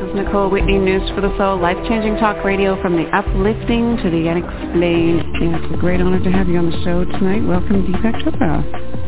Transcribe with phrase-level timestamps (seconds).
[0.00, 4.28] is Nicole Whitney, News for the Soul, life-changing talk radio from the uplifting to the
[4.30, 5.20] unexplained.
[5.36, 7.44] It's a great honor to have you on the show tonight.
[7.46, 8.64] Welcome, Deepak Chopra.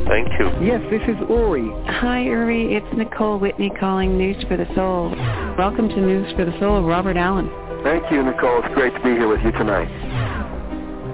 [0.07, 0.53] Thank you.
[0.61, 1.71] Yes, this is Uri.
[1.87, 2.75] Hi, Uri.
[2.75, 5.09] It's Nicole Whitney calling News for the Soul.
[5.57, 7.49] Welcome to News for the Soul, Robert Allen.
[7.83, 8.61] Thank you, Nicole.
[8.63, 9.89] It's great to be here with you tonight.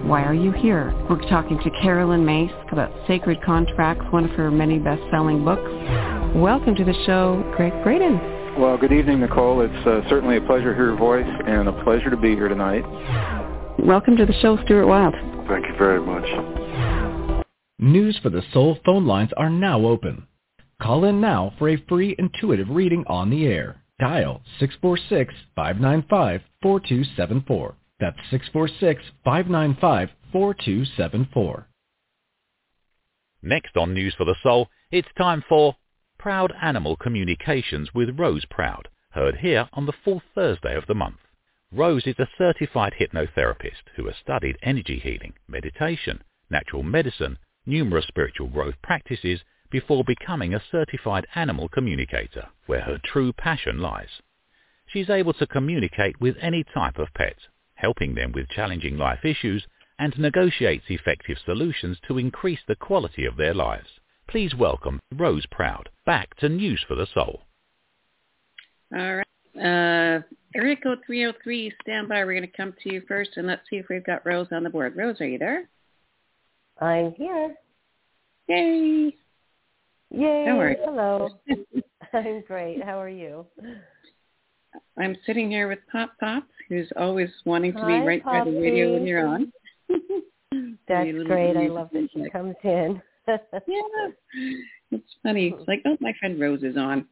[0.05, 0.93] Why are you here?
[1.09, 5.71] We're talking to Carolyn Myss about Sacred Contracts, one of her many best-selling books.
[6.35, 8.38] Welcome to the show, Gregg Braden.
[8.59, 9.61] Well, good evening, Nicole.
[9.61, 12.49] It's uh, certainly a pleasure to hear your voice and a pleasure to be here
[12.49, 12.83] tonight.
[13.79, 15.15] Welcome to the show, Stuart Wilde.
[15.47, 16.25] Thank you very much.
[17.79, 20.27] News for the Soul phone lines are now open.
[20.83, 23.81] Call in now for a free intuitive reading on the air.
[24.01, 24.43] Dial
[25.57, 27.75] 646-595-4274.
[28.01, 28.19] That's
[29.25, 31.65] 646-595-4274.
[33.41, 35.77] Next on News for the Soul, it's time for
[36.29, 41.17] Proud Animal Communications with Rose Proud, heard here on the fourth Thursday of the month.
[41.73, 48.49] Rose is a certified hypnotherapist who has studied energy healing, meditation, natural medicine, numerous spiritual
[48.49, 54.21] growth practices before becoming a certified animal communicator, where her true passion lies.
[54.87, 57.39] She's able to communicate with any type of pet,
[57.77, 59.67] helping them with challenging life issues
[59.99, 63.98] and negotiates effective solutions to increase the quality of their lives.
[64.29, 67.41] Please welcome Rose Proud back to News for the Soul.
[68.95, 69.25] All right.
[69.57, 70.21] Uh,
[70.55, 72.23] area code 303, stand by.
[72.25, 74.65] We're going to come to you first, and let's see if we've got Rose on
[74.65, 74.95] the board.
[74.97, 75.67] Rose, are you there?
[76.79, 77.55] I'm here.
[78.49, 79.17] Yay.
[80.11, 80.45] Yay.
[80.47, 80.77] How are you?
[80.85, 81.29] Hello.
[82.13, 82.85] I'm great.
[82.85, 83.47] How are you?
[84.99, 88.51] I'm sitting here with Pop Pop, who's always wanting to Hi, be right by the
[88.51, 89.51] radio when you're on.
[90.87, 91.57] That's great.
[91.57, 92.33] I love that she music.
[92.33, 93.01] comes in.
[93.29, 94.09] Yeah,
[94.91, 95.55] it's funny.
[95.57, 97.07] It's like, oh, my friend Rose is on.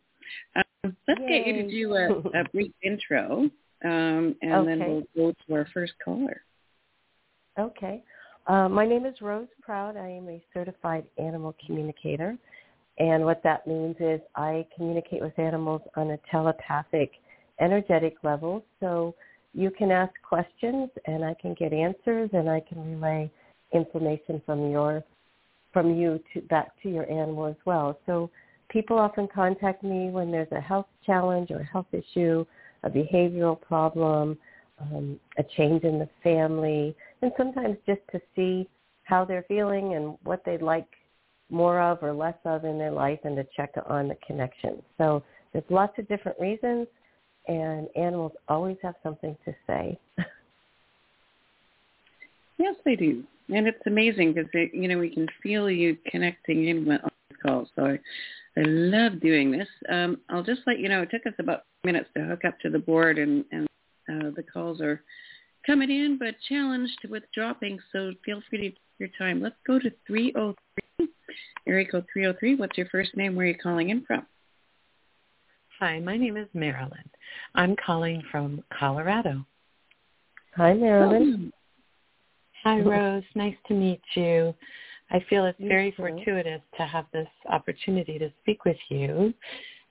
[0.57, 3.51] Um, let's get you to do a, a brief intro,
[3.85, 6.43] um, and then we'll go to our first caller.
[7.59, 8.03] Okay.
[8.47, 9.97] Uh, my name is Rose Proud.
[9.97, 12.37] I am a certified animal communicator.
[12.99, 17.13] And what that means is I communicate with animals on a telepathic,
[17.61, 18.65] energetic level.
[18.81, 19.15] So
[19.53, 23.31] you can ask questions and I can get answers and I can relay
[23.75, 25.03] information from your
[25.77, 27.99] from you to back to your animal as well.
[28.07, 28.31] So
[28.71, 32.47] people often contact me when there's a health challenge or a health issue,
[32.83, 34.39] a behavioral problem,
[34.81, 38.67] um, a change in the family, and sometimes just to see
[39.03, 40.89] how they're feeling and what they'd like
[41.51, 44.83] more of or less of in their life and to check on the connection.
[44.97, 45.23] So
[45.53, 46.87] there's lots of different reasons
[47.49, 49.99] and animals always have something to say.
[52.59, 56.87] Yes, they do, and it's amazing because you know we can feel you connecting in
[56.87, 57.69] with on this call.
[57.77, 57.99] So I,
[58.59, 59.69] I love doing this.
[59.89, 62.71] Um, I'll just let you know it took us about minutes to hook up to
[62.71, 63.69] the board, and and
[64.09, 65.03] uh, the calls are
[65.67, 67.79] coming in, but challenged with dropping.
[67.93, 69.43] So feel free to take your time.
[69.43, 71.09] Let's go to 303,
[71.67, 72.55] area code 303.
[72.55, 73.35] What's your first name?
[73.35, 74.27] Where are you calling in from?
[75.81, 77.11] Hi, my name is Marilyn.
[77.55, 79.45] I'm calling from Colorado.
[80.57, 81.53] Hi, Marilyn.
[82.67, 83.23] Hi, Rose.
[83.37, 84.53] Nice to meet you.
[85.13, 89.33] I feel it's very fortuitous to have this opportunity to speak with you.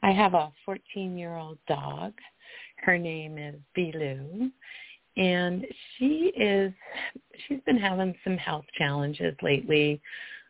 [0.03, 2.11] I have a 14-year-old dog.
[2.83, 4.51] Her name is Bilu,
[5.15, 5.65] and
[5.97, 6.73] she is
[7.47, 10.01] she's been having some health challenges lately.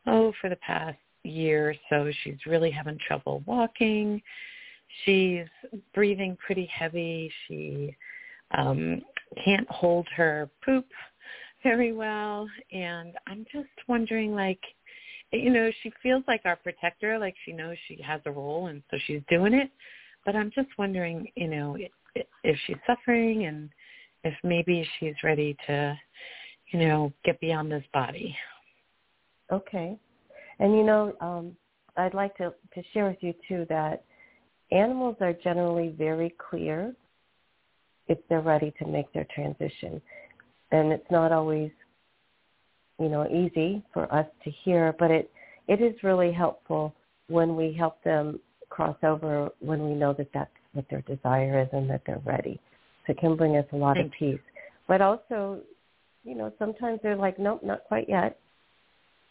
[0.08, 4.20] Oh, for the past year or so, she's really having trouble walking.
[5.04, 5.46] She's
[5.94, 7.32] breathing pretty heavy.
[7.48, 7.96] She
[8.58, 9.04] um,
[9.44, 10.88] can't hold her poop
[11.66, 14.60] very well, and I'm just wondering, like,
[15.32, 18.84] you know, she feels like our protector, like she knows she has a role, and
[18.92, 19.72] so she's doing it.
[20.26, 21.76] But I'm just wondering, you know,
[22.44, 23.72] if she's suffering and
[24.24, 25.98] if maybe she's ready to,
[26.72, 28.38] you know, get beyond this body.
[29.52, 29.98] Okay.
[30.60, 31.58] And you know, um,
[31.98, 34.04] I'd like to, to share with you too that
[34.72, 36.94] animals are generally very clear
[38.08, 40.00] if they're ready to make their transition.
[40.72, 41.72] And it's not always,
[43.00, 45.32] you know, easy for us to hear, but it,
[45.68, 46.94] it is really helpful
[47.28, 48.40] when we help them
[48.70, 52.60] cross over when we know that that's what their desire is and that they're ready.
[53.06, 54.40] So it can bring us a lot of peace.
[54.88, 55.62] But also,
[56.24, 58.38] you know, sometimes they're like, nope, not quite yet.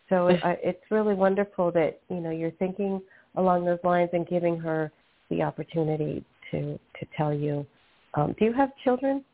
[0.08, 3.00] So it, it's really wonderful that you know you're thinking
[3.36, 4.92] along those lines and giving her
[5.30, 7.66] the opportunity to to tell you.
[8.14, 9.24] Um, do you have children?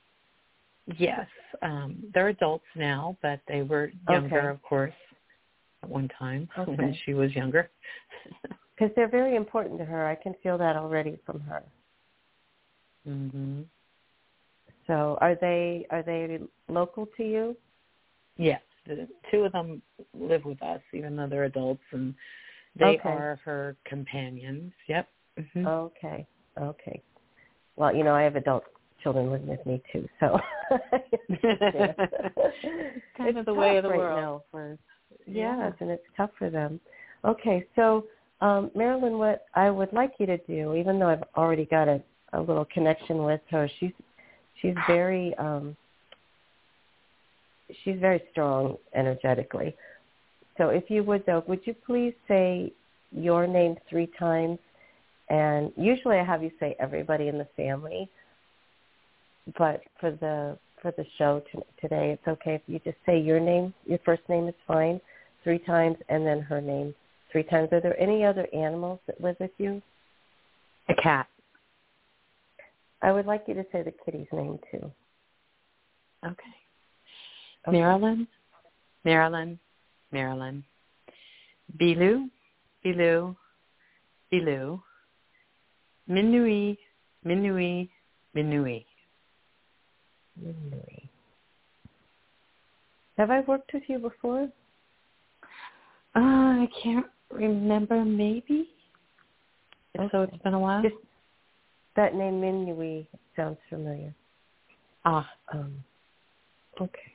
[0.98, 1.26] Yes,
[1.62, 4.48] um, they're adults now, but they were younger, Okay.
[4.48, 4.94] of course,
[5.82, 7.70] at one time when she was younger.
[8.78, 10.06] Because they're very important to her.
[10.06, 11.62] I can feel that already from her.
[13.06, 13.66] Mhm.
[14.86, 16.38] So are they are they
[16.68, 17.56] local to you?
[18.38, 19.82] Yes, the two of them
[20.14, 22.14] live with us, even though they're adults, and
[22.74, 23.08] they Okay.
[23.10, 24.72] are her companions.
[24.86, 25.08] Yep.
[25.36, 25.66] Mhm.
[25.66, 26.26] Okay.
[26.56, 27.02] Okay.
[27.76, 28.64] Well, you know, I have adult
[29.02, 30.38] children living with me too, so
[31.30, 34.20] It's kind of the way of the right world.
[34.20, 34.78] now for
[35.26, 35.66] Yeah.
[35.66, 36.80] yes, and it's tough for them.
[37.24, 38.06] Okay, so
[38.40, 42.02] um, Marilyn, what I would like you to do, even though I've already got a,
[42.32, 43.92] a little connection with her, she's
[44.60, 45.76] she's very um,
[47.84, 49.76] she's very strong energetically.
[50.58, 52.72] So if you would though, would you please say
[53.12, 54.58] your name three times?
[55.28, 58.10] And usually I have you say everybody in the family,
[59.58, 63.40] but for the for the show t- today, it's okay if you just say your
[63.40, 63.74] name.
[63.86, 65.00] Your first name is fine,
[65.44, 66.94] three times, and then her name
[67.30, 67.68] three times.
[67.72, 69.82] Are there any other animals that live with you?
[70.88, 71.26] A cat.
[73.02, 74.90] I would like you to say the kitty's name too.
[76.24, 76.34] Okay.
[77.66, 77.78] Okay.
[77.78, 78.26] Marilyn,
[79.04, 79.58] Marilyn,
[80.12, 80.64] Marilyn.
[81.78, 82.28] Bilou,
[82.84, 83.36] Bilou,
[84.32, 84.82] Bilou.
[86.08, 86.76] Minui,
[87.24, 87.88] Minui,
[88.34, 88.84] Minui.
[90.38, 91.08] Minui.
[93.18, 94.48] Have I worked with you before?
[96.14, 98.04] Uh, I can't remember.
[98.04, 98.68] Maybe.
[99.94, 100.82] If So it's been a while.
[100.82, 100.94] Just
[101.96, 103.06] that name Minui
[103.36, 104.14] sounds familiar.
[105.04, 105.82] ah, Um,
[106.80, 107.14] okay.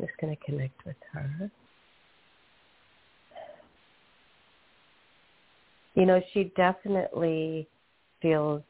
[0.00, 1.50] Just going to connect with her.
[5.94, 7.68] You know, she definitely
[8.22, 8.62] feels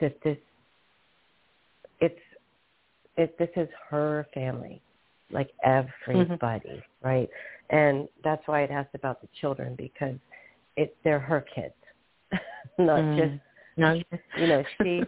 [0.00, 0.38] that this
[2.00, 2.18] it's
[3.16, 4.80] it this is her family,
[5.30, 7.28] like everybody, right?
[7.70, 10.16] And that's why it asked about the children because
[10.76, 11.74] it they're her kids,
[12.78, 13.16] not Mm.
[13.16, 13.42] just
[13.76, 14.02] no.
[14.36, 15.04] you know she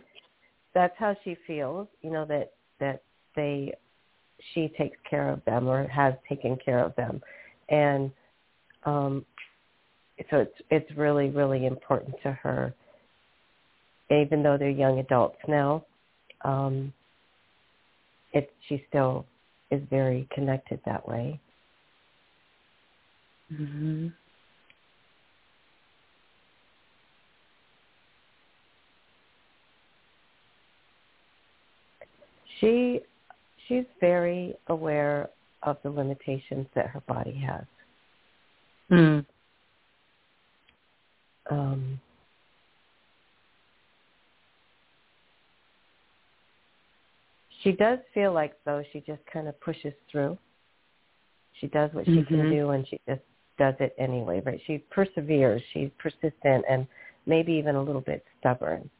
[0.74, 3.02] that's how she feels you know that that
[3.36, 3.72] they
[4.52, 7.20] she takes care of them or has taken care of them
[7.68, 8.10] and
[8.84, 9.24] um
[10.30, 12.74] so it's it's really really important to her
[14.10, 15.84] even though they're young adults now
[16.44, 16.92] um
[18.32, 19.26] it she still
[19.70, 21.38] is very connected that way.
[23.54, 24.08] Hmm
[32.62, 33.00] she
[33.66, 35.28] she's very aware
[35.64, 37.64] of the limitations that her body has.
[38.90, 39.26] Mm.
[41.50, 42.00] um,
[47.62, 50.38] she does feel like though she just kind of pushes through.
[51.60, 52.50] She does what she can Mhm.
[52.50, 53.22] do and she just
[53.58, 54.60] does it anyway, right?
[54.66, 56.86] She perseveres, she's persistent and
[57.26, 58.90] maybe even a little bit stubborn.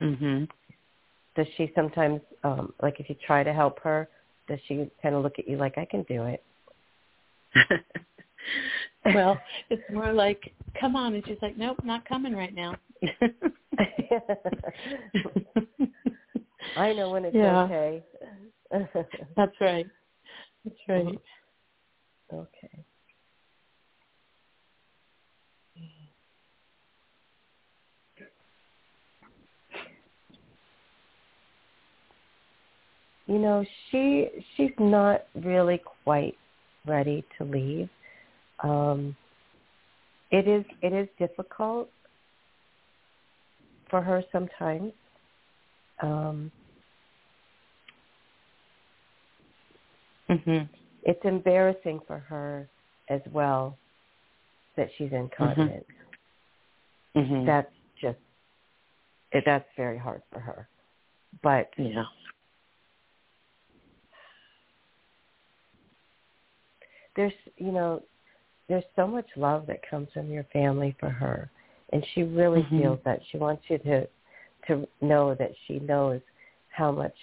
[0.00, 0.48] Mhm.
[1.34, 4.08] Does she sometimes um like if you try to help her,
[4.46, 6.42] does she kind of look at you like I can do it?
[9.14, 9.40] well,
[9.70, 12.74] it's more like, come on, and she's like, nope, not coming right now.
[16.76, 17.64] I know when it's Yeah.
[17.64, 18.04] okay.
[19.36, 19.86] That's right.
[20.64, 21.18] That's right.
[22.32, 22.84] Okay.
[33.26, 36.36] You know, she she's not really quite
[36.86, 37.88] ready to leave.
[38.62, 39.16] Um
[40.30, 41.88] it is it is difficult
[43.90, 44.92] for her sometimes.
[46.00, 46.50] Um
[50.28, 50.68] Mhm.
[51.02, 52.68] it's embarrassing for her
[53.08, 53.78] as well
[54.76, 55.86] that she's incontinent.
[57.14, 57.46] Mhm.
[57.46, 58.18] That's just
[59.32, 60.68] it, that's very hard for her.
[61.42, 62.04] But yeah.
[67.16, 68.02] there's you know
[68.68, 71.50] there's so much love that comes from your family for her
[71.90, 72.80] and she really Mhm.
[72.80, 74.08] feels that she wants you to
[74.66, 76.20] to know that she knows
[76.68, 77.14] how much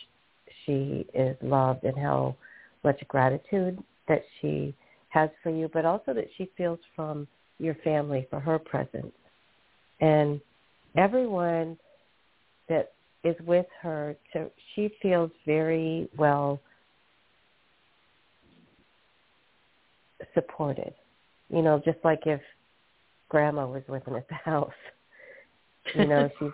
[0.65, 2.35] she is loved and how
[2.83, 4.73] much gratitude that she
[5.09, 7.27] has for you but also that she feels from
[7.59, 9.13] your family for her presence
[9.99, 10.39] and
[10.95, 11.77] everyone
[12.69, 12.93] that
[13.23, 16.59] is with her so she feels very well
[20.33, 20.93] supported.
[21.49, 22.41] You know, just like if
[23.29, 24.71] grandma was living at the house.
[25.95, 26.51] You know, she's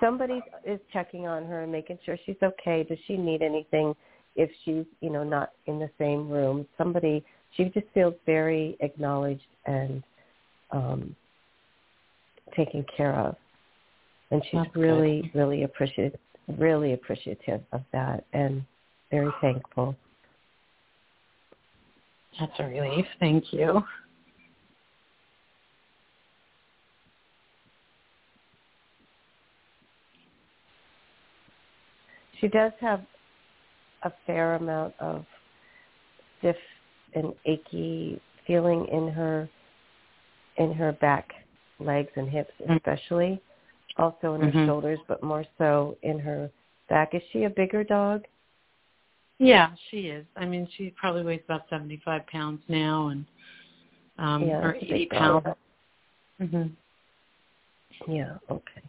[0.00, 2.84] somebody is checking on her and making sure she's okay.
[2.84, 3.94] Does she need anything
[4.34, 6.66] if she's, you know, not in the same room?
[6.78, 7.24] Somebody
[7.56, 10.02] she just feels very acknowledged and
[10.70, 11.16] um
[12.56, 13.36] taken care of.
[14.30, 15.38] and she's That's really, good.
[15.38, 16.18] really appreciative,
[16.58, 18.64] really appreciative of that, and
[19.10, 19.96] very thankful.
[22.38, 23.06] That's a relief.
[23.20, 23.82] Thank you.
[32.40, 33.02] She does have
[34.02, 35.24] a fair amount of
[36.38, 36.56] stiff
[37.14, 39.48] and achy feeling in her
[40.58, 41.32] in her back,
[41.78, 42.76] legs and hips Mm.
[42.76, 43.40] especially.
[43.98, 44.66] Also in her Mhm.
[44.66, 46.50] shoulders, but more so in her
[46.88, 47.14] back.
[47.14, 48.26] Is she a bigger dog?
[49.38, 50.26] Yeah, she is.
[50.36, 53.26] I mean, she probably weighs about seventy-five pounds now, and
[54.18, 55.46] um, yeah, or eighty pounds.
[56.38, 56.68] hmm
[58.06, 58.82] Yeah, okay.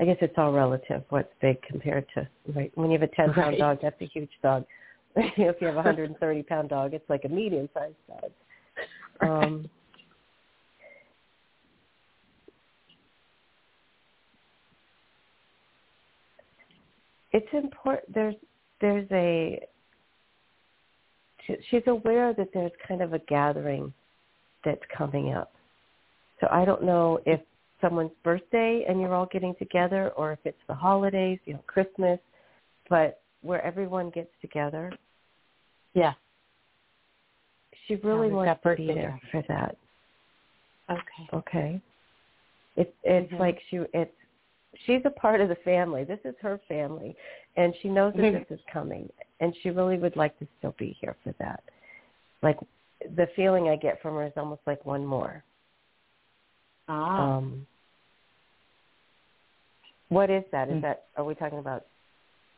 [0.00, 1.02] I guess it's all relative.
[1.10, 2.72] What's big compared to right?
[2.74, 3.58] When you have a ten pound Right.
[3.58, 4.64] dog, that's a huge dog.
[5.16, 8.30] if you have a hundred and thirty pound dog, it's like a medium sized dog.
[9.20, 9.70] Um,
[17.32, 18.12] it's important.
[18.12, 18.34] There's
[18.80, 19.60] there's a
[21.46, 23.92] she- she's aware that there's kind of a gathering
[24.64, 25.52] that's coming up.
[26.40, 27.40] So I don't know if
[27.84, 32.18] someone's birthday and you're all getting together or if it's the holidays, you know, Christmas,
[32.88, 34.90] but where everyone gets together.
[35.92, 36.14] Yeah.
[37.86, 39.76] She really wants to be there for that.
[40.90, 41.28] Okay.
[41.34, 41.80] Okay.
[42.76, 43.38] It's it's Mhm.
[43.38, 44.16] like she it's
[44.84, 46.04] she's a part of the family.
[46.04, 47.14] This is her family
[47.56, 48.48] and she knows that Mhm.
[48.48, 51.62] this is coming and she really would like to still be here for that.
[52.42, 52.58] Like
[53.14, 55.44] the feeling I get from her is almost like one more.
[56.88, 57.36] Ah.
[57.36, 57.66] Um
[60.14, 60.68] what is that?
[60.68, 60.82] Is Mm.
[60.82, 61.86] that are we talking about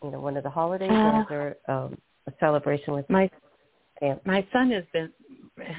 [0.03, 3.31] you know, one of the holidays Uh, or is there um a celebration with my
[3.99, 5.11] fam- my son has been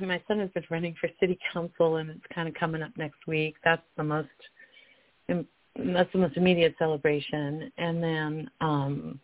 [0.01, 3.27] my son has been running for city council, and it's kind of coming up next
[3.27, 3.55] week.
[3.63, 4.29] That's the most
[5.27, 9.19] that's the most immediate celebration, and then um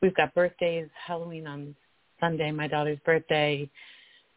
[0.00, 1.76] we've got birthdays, Halloween on
[2.18, 3.70] Sunday, my daughter's birthday,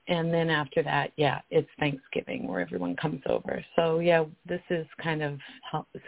[0.07, 3.65] and then after that, yeah, it's Thanksgiving where everyone comes over.
[3.75, 5.39] So yeah, this is kind of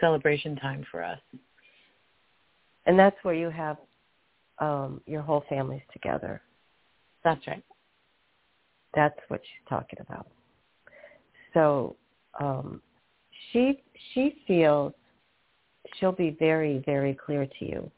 [0.00, 1.18] celebration time for us.
[2.86, 3.76] And that's where you have
[4.58, 6.40] um your whole families together.
[7.24, 7.64] That's right.
[8.94, 10.26] That's what she's talking about.
[11.54, 11.96] So
[12.40, 12.80] um,
[13.52, 13.82] she
[14.12, 14.92] she feels
[15.98, 17.90] she'll be very very clear to you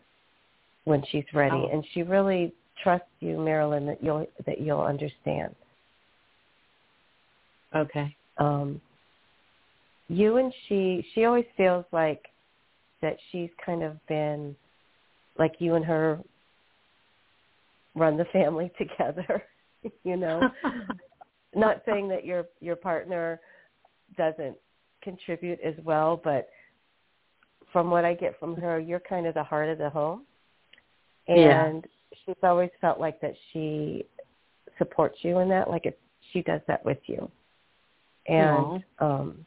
[0.84, 1.68] when she's ready, Oh.
[1.72, 5.54] and she really trusts you, Marilyn, that you'll that you'll understand.
[7.74, 8.16] Okay.
[8.38, 8.80] Um,
[10.08, 12.26] you and she she always feels like
[13.02, 14.56] that she's kind of been
[15.38, 16.20] like you and her
[17.94, 19.42] run the family together
[20.04, 20.50] you know?
[21.54, 23.40] Not saying that your your partner
[24.16, 24.56] doesn't
[25.02, 26.48] contribute as well but
[27.72, 30.24] from what i get from her you're kind of the heart of the home.
[31.28, 32.18] And Yeah.
[32.24, 34.04] she's always felt like that she
[34.78, 35.98] supports you in that like it,
[36.32, 37.30] she does that with you.
[38.26, 39.46] And um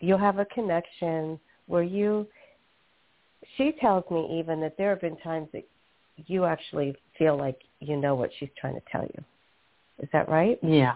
[0.00, 1.38] you'll have a connection.
[1.66, 2.26] Where you
[3.56, 5.64] she tells me even that there have been times that
[6.26, 9.24] you actually feel like you know what she's trying to tell you.
[10.02, 10.58] Is that right?
[10.62, 10.94] Yeah.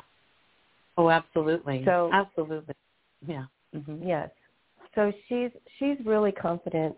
[0.99, 1.85] Oh, absolutely.
[1.85, 2.75] So- absolutely.
[3.27, 3.45] Yeah.
[3.75, 4.31] hmm Yes.
[4.95, 6.97] So she's she's really confident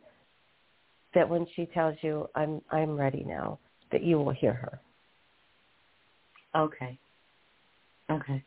[1.14, 3.58] that when she tells you I'm I'm ready now,
[3.90, 4.80] that you will hear her.
[6.54, 6.98] Okay.
[8.10, 8.42] Okay.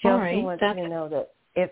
[0.00, 1.70] She All also right, wants that's- you to know that if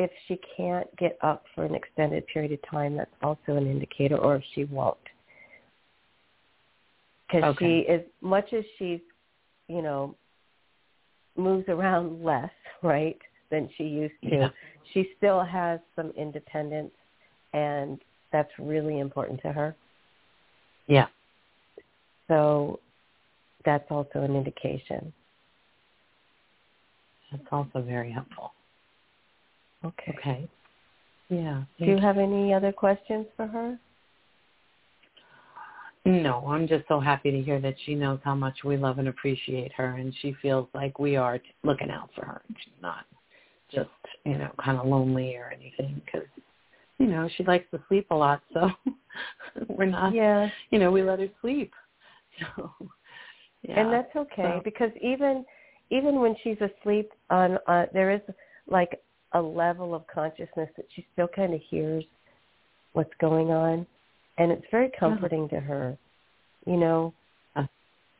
[0.00, 4.16] if she can't get up for an extended period of time, that's also an indicator,
[4.16, 4.96] or if she won't.
[7.26, 7.82] Because Okay.
[7.84, 9.02] she, as much as she's,
[9.68, 10.16] you know,
[11.36, 12.50] moves around less,
[12.82, 14.50] right, than she used to, Yeah.
[14.92, 16.94] she still has some independence,
[17.52, 18.02] and
[18.32, 19.76] that's really important to her.
[20.86, 21.08] Yeah.
[22.28, 22.80] So
[23.66, 25.12] that's also an indication.
[27.30, 28.54] That's also very helpful.
[29.84, 30.14] Okay.
[30.18, 30.48] Okay.
[31.28, 31.62] Yeah.
[31.78, 33.78] Do you have any other questions for her?
[36.06, 39.08] No, I'm just so happy to hear that she knows how much we love and
[39.08, 42.40] appreciate her, and she feels like we are t- looking out for her.
[42.48, 43.04] and She's not
[43.70, 43.90] just,
[44.24, 46.26] you know, kind of lonely or anything because,
[46.98, 48.70] you know, she likes to sleep a lot, so
[49.68, 50.48] we're not, Yeah.
[50.70, 51.72] you know, we let her sleep.
[52.56, 52.70] So,
[53.62, 53.80] yeah.
[53.80, 55.44] and that's okay So- because even
[55.90, 58.22] even when she's asleep on uh there is
[58.66, 58.98] like
[59.32, 62.04] a level of consciousness that she still kind of hears
[62.92, 63.86] what's going on
[64.38, 65.96] and it's very comforting to her
[66.66, 67.12] you know
[67.56, 67.66] Uh,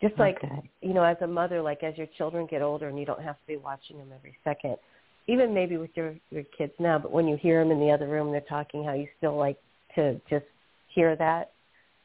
[0.00, 0.62] just like okay.
[0.81, 3.37] you know as a mother like as your children get older and you don't have
[3.37, 4.76] to be watching them every second
[5.26, 8.09] even maybe with your your kids now, but when you hear them in the other
[8.09, 9.59] room, they're talking how you still like
[9.95, 10.47] to just
[10.88, 11.52] hear that,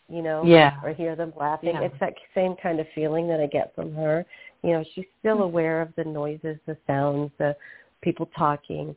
[0.10, 0.80] you know, Yeah.
[0.84, 1.74] or hear them laughing.
[1.74, 1.82] Yeah.
[1.82, 4.26] It's that same kind of feeling that I get from her.
[4.62, 7.56] You know, she's still aware of the noises, the sounds, the
[8.06, 8.96] people talking,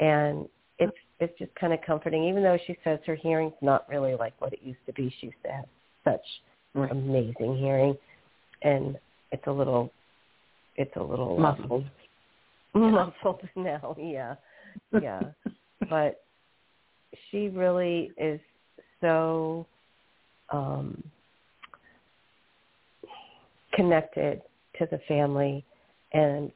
[0.00, 0.48] and
[0.78, 2.24] it's it's just kind of comforting.
[2.24, 5.26] Even though she says her hearing's not really like what it used to be, she
[5.26, 5.64] used to have
[6.04, 6.24] such
[6.76, 6.90] Right.
[6.90, 7.96] amazing hearing,
[8.62, 8.98] and
[9.32, 9.90] it's a little,
[10.76, 11.84] it's a little um, Muffled.
[12.74, 13.96] muffled now.
[13.98, 14.34] Yeah,
[15.00, 15.22] yeah,
[15.88, 16.22] but
[17.30, 18.40] she really is
[19.00, 19.66] so
[20.50, 21.02] um
[23.72, 24.42] connected
[24.78, 25.64] to the family
[26.12, 26.52] and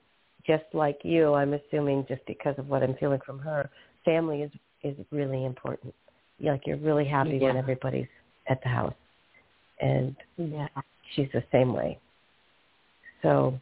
[0.47, 3.69] just like you i'm assuming just because of what i'm feeling from her
[4.05, 4.51] family is
[4.83, 5.95] is really important
[6.41, 8.09] like you're really happy when everybody's
[8.49, 8.95] at the house
[9.81, 10.69] and Yeah.
[11.15, 11.99] she's the same way
[13.23, 13.59] so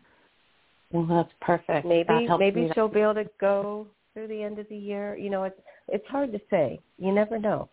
[0.93, 1.87] Well, that's perfect.
[1.87, 5.31] maybe That maybe she'll be able to go through the end of the year you
[5.31, 7.69] know it's it's hard to say you never know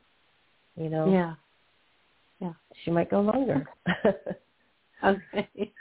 [0.76, 1.36] you know Yeah.
[2.40, 2.54] Yeah.
[2.84, 3.68] she might go longer
[5.04, 5.72] Okay.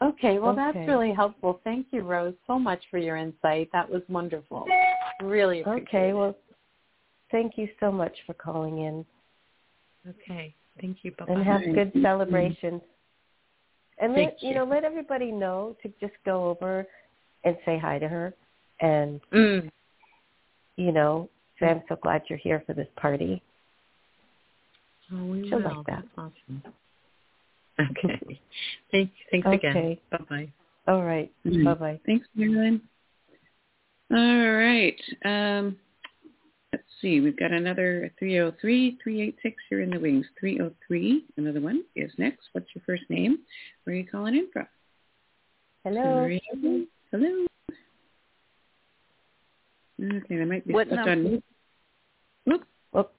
[0.00, 0.38] Okay.
[0.38, 0.72] Well, Okay.
[0.72, 1.60] that's really helpful.
[1.64, 3.68] Thank you, Rose, so much for your insight.
[3.72, 4.66] That was wonderful.
[5.22, 6.14] Really appreciate okay it.
[6.14, 6.36] well
[7.32, 9.04] thank you so much for calling in
[10.08, 10.54] Okay.
[10.80, 11.10] Thank you.
[11.18, 11.32] Bye-bye.
[11.32, 12.80] and have good celebrations
[14.00, 14.54] and let you you.
[14.54, 16.86] know let everybody know to just go over
[17.44, 18.32] and say hi to her
[18.80, 19.68] and Mm.
[20.76, 21.28] you know
[21.58, 23.42] say i'm so glad you're here for this party
[25.12, 25.64] Oh, we She'll will.
[25.78, 26.04] like that.
[26.04, 26.62] That's awesome.
[27.90, 28.40] Okay.
[28.90, 29.76] Thank, thanks again.
[29.76, 30.00] Okay.
[30.10, 30.52] Bye-bye.
[30.88, 31.64] all right Mm.
[31.64, 32.80] bye bye Thanks, Marilyn.
[34.10, 35.00] All right.
[35.24, 35.76] Um,
[36.72, 37.20] let's see.
[37.20, 39.34] We've got another 303-386.
[39.70, 40.24] You're in the wings.
[40.40, 41.24] 303.
[41.36, 42.48] Another one is next.
[42.52, 43.40] What's your first name?
[43.84, 44.66] Where are you calling in from?
[45.84, 46.28] hello
[47.12, 47.46] Hello.
[50.02, 51.12] Okay, I might be What stuck number?
[51.12, 51.44] on mute.
[52.46, 52.64] Whoop.
[52.92, 53.12] Whoop.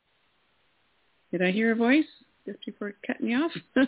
[1.31, 2.05] Did I hear a voice
[2.51, 3.51] just before cutting you off?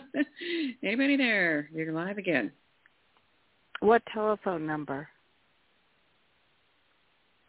[0.82, 1.68] Anybody there?
[1.74, 2.52] You're live again.
[3.80, 5.08] What telephone number?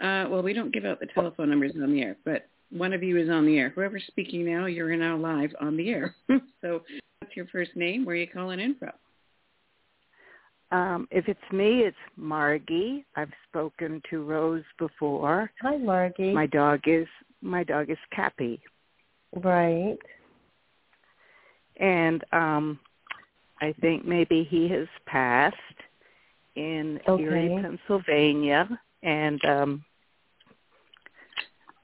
[0.02, 3.04] Uh, well, we don't give out the telephone numbers on the air, but one of
[3.04, 3.69] you is on the air.
[3.69, 6.15] Whoever's speaking now, you're now live on the air.
[6.62, 6.82] so
[7.19, 8.04] what's your first name?
[8.04, 8.91] Where are you calling in from?
[10.71, 13.06] Um, if it's me, it's Margie.
[13.15, 15.52] I've spoken to Rose before.
[15.62, 17.06] hi margie My dog is
[17.41, 18.60] my dog is Cappy,
[19.36, 19.99] right
[21.78, 22.80] and um,
[23.62, 25.56] I think maybe he has passed
[26.56, 27.62] in Erie, Okay.
[27.62, 28.70] Pennsylvania,
[29.02, 29.86] and um,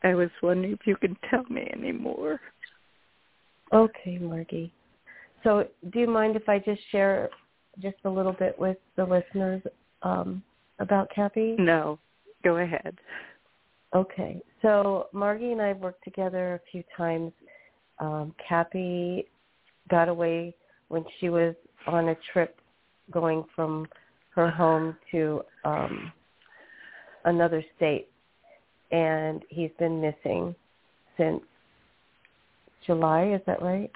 [0.04, 2.40] I was wondering if you can tell me any more.
[3.74, 4.74] Okay, Margie.
[5.44, 7.30] So do you mind if I just share
[7.80, 9.62] just a little bit with the listeners
[10.02, 10.44] um,
[10.80, 11.56] about Cappy?
[11.58, 12.00] No,
[12.44, 12.98] go ahead.
[13.96, 14.42] Okay.
[14.62, 17.32] So Margie and I have worked together a few times.
[18.00, 19.28] Um, Cappy
[19.90, 20.56] got away
[20.90, 21.56] when she was
[21.88, 22.60] on a trip
[23.12, 23.88] going from
[24.36, 26.12] her home to um,
[27.26, 28.10] another state.
[28.92, 30.56] And he's been missing
[31.18, 31.42] since
[32.86, 33.92] July, is that right?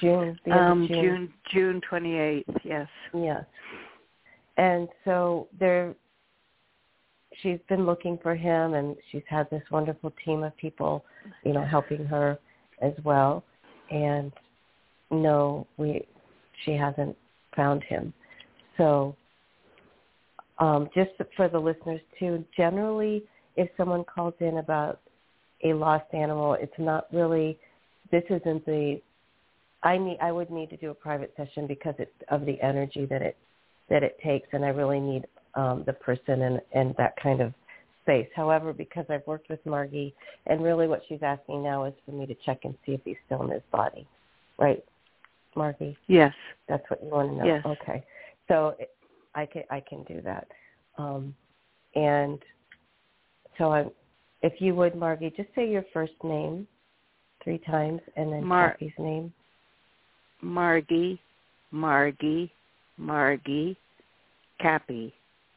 [0.00, 1.02] June, the Um, June.
[1.02, 2.56] June June twenty eighth.
[2.64, 2.88] Yes.
[3.12, 3.44] Yes.
[4.56, 5.94] And so there
[7.42, 11.04] she's been looking for him and she's had this wonderful team of people,
[11.44, 12.38] you know, helping her
[12.82, 13.44] as well.
[13.90, 14.32] And
[15.10, 16.06] no, we
[16.64, 17.16] she hasn't
[17.56, 18.12] found him.
[18.76, 19.16] So
[20.58, 23.24] um just for the listeners too, generally
[23.56, 25.00] if someone calls in about
[25.64, 27.58] a lost animal, it's not really
[28.10, 29.00] this isn't the
[29.82, 31.94] I need I would need to do a private session because
[32.28, 33.36] of the energy that it
[33.88, 37.52] that it takes and I really need um the person and and that kind of
[38.02, 38.28] space.
[38.34, 40.14] However, because I've worked with Margie
[40.46, 43.16] and really what she's asking now is for me to check and see if he's
[43.26, 44.06] still in his body.
[44.58, 44.82] Right?
[45.54, 46.34] Margie, Yes.
[46.68, 47.44] that's what you want to know.
[47.44, 47.64] Yes.
[47.66, 48.04] Okay.
[48.48, 48.94] So it-
[49.34, 50.48] I can I can do that.
[50.98, 51.34] Um
[51.94, 52.42] and
[53.58, 53.86] so I
[54.42, 56.66] if you would Margie, just say your first name
[57.44, 59.32] three times and then Mar- Cappy's name.
[60.40, 61.20] Margie,
[61.70, 62.52] Margie,
[62.96, 63.76] Margie,
[64.58, 65.14] Cappy,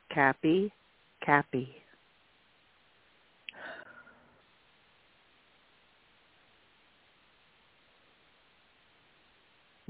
[0.10, 0.71] Cappy,
[1.25, 1.83] Cappy.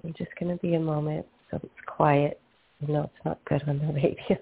[0.03, 2.39] I'm just going to be a moment so it's quiet.
[2.81, 4.37] I know it's not good on the radio.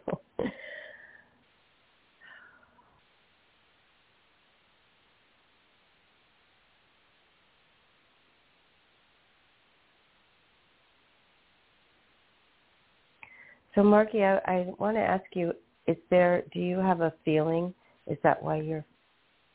[13.75, 15.53] so, Marky, I, I want to ask you:
[15.87, 16.43] Is there?
[16.53, 17.73] Do you have a feeling
[18.07, 18.85] Is that why you're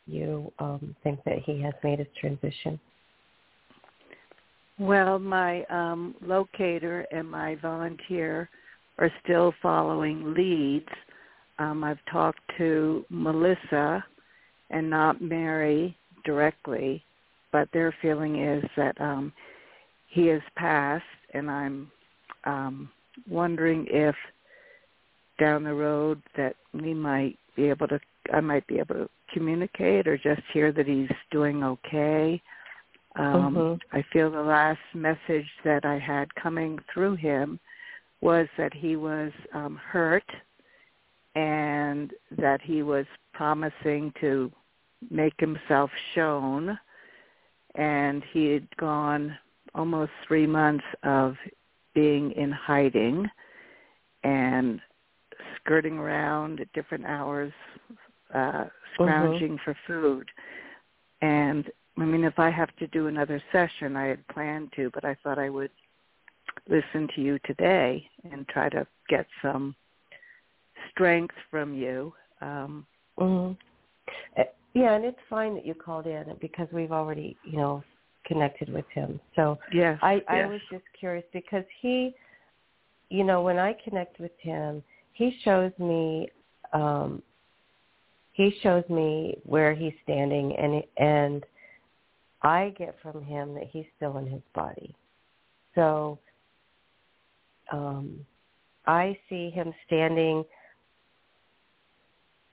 [0.06, 2.78] you um, think that he has made his transition?
[4.78, 8.48] Well, my um, locator and my volunteer
[8.98, 10.88] are still following leads.
[11.58, 14.04] Um, I've talked to Melissa
[14.70, 17.02] and not Mary directly,
[17.52, 19.32] but their feeling is that um,
[20.08, 21.90] he has passed, and I'm
[22.44, 22.90] um,
[23.28, 24.14] wondering if
[25.38, 28.00] down the road that we might be able to,
[28.32, 32.42] I might be able to communicate or just hear that he's doing okay.
[33.16, 33.96] Um, mm-hmm.
[33.96, 37.58] I feel the last message that I had coming through him
[38.20, 40.24] was that he was um, hurt
[41.34, 44.50] and that he was promising to
[45.10, 46.78] make himself shown
[47.74, 49.36] and he had gone
[49.74, 51.36] almost three months of
[51.94, 53.26] being in hiding
[54.24, 54.80] and
[55.56, 57.52] skirting around at different hours,
[58.34, 59.64] uh, scrounging mm-hmm.
[59.64, 60.28] for food.
[61.20, 65.04] And I mean, if I have to do another session, I had planned to, but
[65.04, 65.70] I thought I would
[66.68, 69.74] listen to you today and try to get some
[70.90, 72.12] strength from you.
[72.40, 72.86] Um,
[73.18, 73.52] mm-hmm.
[74.76, 77.82] Yeah, and it's fine that you called in because we've already, you know,
[78.26, 79.18] connected with him.
[79.34, 82.14] So yes, I, I was just curious because he,
[83.08, 84.82] you know, when I connect with him,
[85.14, 86.28] he shows me,
[86.74, 87.22] um,
[88.32, 91.46] he shows me where he's standing, and and
[92.46, 94.94] I get from him that he's still in his body.
[95.74, 96.18] So
[97.72, 98.20] um,
[98.86, 100.44] I see him standing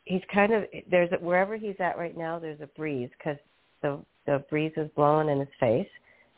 [0.05, 2.39] he's kind of there's a, wherever he's at right now.
[2.39, 3.37] There's a breeze because
[3.81, 5.87] the the breeze is blowing in his face,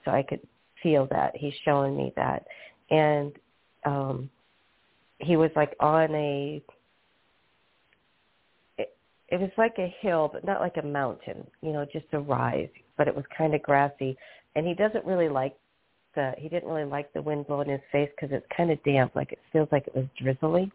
[0.03, 0.41] so I could
[0.81, 1.35] feel that.
[1.35, 2.45] He's showing me that,
[2.89, 3.31] and
[3.85, 4.29] um,
[5.19, 6.61] he was like on a.
[8.77, 8.95] It,
[9.29, 11.45] it was like a hill, but not like a mountain.
[11.61, 14.17] You know, just a rise, but it was kind of grassy,
[14.55, 15.55] and he doesn't really like
[16.15, 16.33] the.
[16.37, 19.15] He didn't really like the wind blowing in his face because it's kind of damp.
[19.15, 20.71] Like it feels like it was drizzly.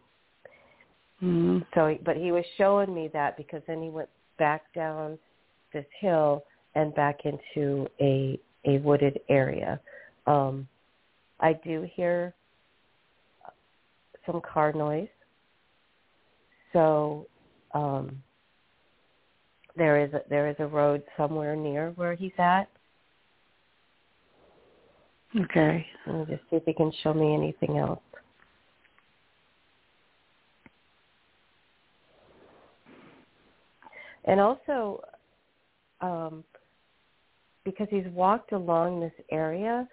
[1.21, 1.59] Mm-hmm.
[1.75, 5.19] So, but he was showing me that because then he went back down
[5.73, 6.43] this hill
[6.75, 9.79] and back into a a wooded area.
[10.27, 10.67] Um,
[11.39, 12.33] I do hear
[14.25, 15.07] some car noise.
[16.73, 17.27] So
[17.73, 18.21] um,
[19.75, 22.67] there is a, there is a road somewhere near where he's at.
[25.35, 25.85] Okay.
[26.07, 28.01] Let me just see if he can show me anything else.
[34.25, 35.01] And also,
[36.01, 36.43] um,
[37.63, 39.87] because he's walked along this area,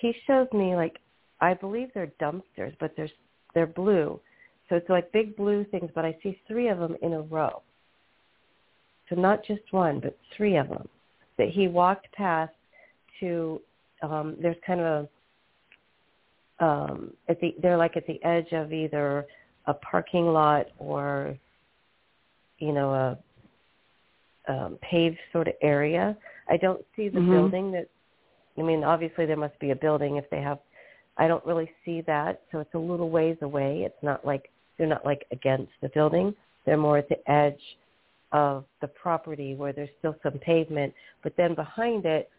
[0.00, 0.98] he shows me like
[1.40, 3.10] I believe they're dumpsters, but they're
[3.54, 4.20] they're blue,
[4.68, 5.90] so it's like big blue things.
[5.94, 7.62] But I see three of them in a row.
[9.08, 10.88] So not just one, but three of them
[11.38, 12.52] that he walked past.
[13.20, 13.60] To
[14.02, 15.08] um, there's kind of
[16.60, 19.26] a um, at the they're like at the edge of either
[19.66, 21.36] a parking lot or
[22.58, 22.92] you know
[24.48, 26.16] a um, paved sort of area.
[26.48, 27.32] I don't see the mm-hmm.
[27.32, 27.88] building that.
[28.56, 30.58] I mean, obviously there must be a building if they have.
[31.16, 33.82] I don't really see that, so it's a little ways away.
[33.84, 36.34] It's not like they're not like against the building.
[36.64, 37.60] They're more at the edge
[38.32, 42.30] of the property where there's still some pavement, but then behind it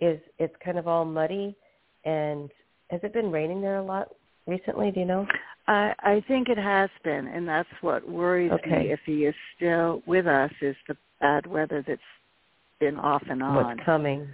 [0.00, 1.56] is it's kind of all muddy.
[2.04, 2.50] And
[2.90, 4.08] has it been raining there a lot
[4.46, 4.90] recently?
[4.90, 5.26] Do you know?
[5.68, 8.84] I, I think it has been, and that's what worries okay.
[8.84, 8.92] me.
[8.92, 12.00] If he is still with us, is the bad weather that's
[12.80, 13.54] been off and on.
[13.54, 14.28] What's coming?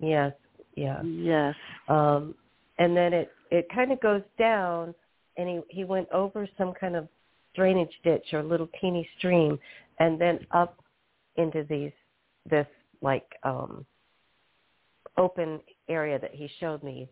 [0.00, 0.32] Yes,
[0.74, 1.02] yeah.
[1.02, 1.54] Yes.
[1.88, 2.34] Um,
[2.78, 4.94] and then it it kind of goes down,
[5.36, 7.08] and he he went over some kind of
[7.54, 9.58] drainage ditch or little teeny stream,
[9.98, 10.82] and then up
[11.36, 11.92] into these
[12.48, 12.66] this
[13.00, 13.84] like um
[15.16, 17.08] open area that he showed me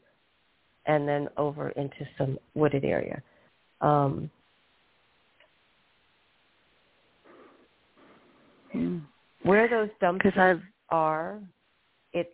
[0.87, 3.23] and then over into some wooded area.
[3.81, 4.31] Um
[9.43, 9.88] where those
[10.37, 11.40] I've, are
[12.12, 12.31] it's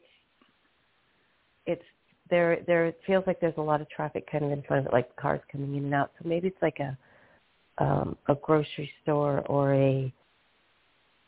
[1.67, 1.83] it's
[2.31, 4.87] there there it feels like there's a lot of traffic kind of in front of
[4.87, 6.11] it like cars coming in and out.
[6.21, 6.97] So maybe it's like a
[7.83, 10.13] um a grocery store or a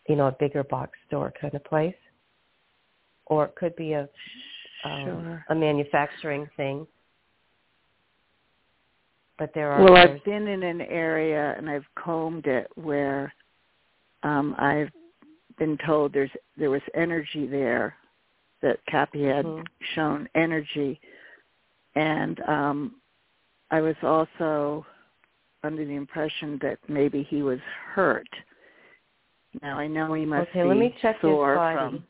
[0.09, 1.95] you know a bigger box store kind of place
[3.27, 4.09] or it could be a
[4.85, 5.45] um, sure.
[5.51, 6.87] a manufacturing thing
[9.39, 10.19] but there are well others.
[10.19, 13.33] i've been in an area and i've combed it where
[14.23, 14.91] um i've
[15.59, 17.95] been told there's there was energy there
[18.63, 19.63] that Cappy had mm-hmm.
[19.95, 21.01] shown energy
[21.95, 22.95] and um
[23.71, 24.87] I was also
[25.63, 27.59] under the impression that maybe he was
[27.93, 28.29] hurt
[29.63, 31.77] Now I know he must okay, be let me check sore his body.
[31.77, 32.05] from.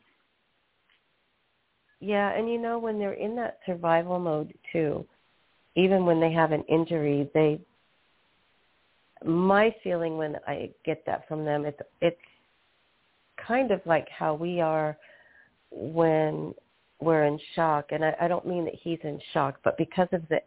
[2.01, 5.05] Yeah, and you know when they're in that survival mode too,
[5.75, 7.59] even when they have an injury, they
[9.25, 12.17] my feeling when I get that from them, it's it's
[13.45, 14.97] kind of like how we are
[15.71, 16.53] when
[17.01, 17.87] we're in shock.
[17.91, 20.39] And I, I don't mean that he's in shock, but because of the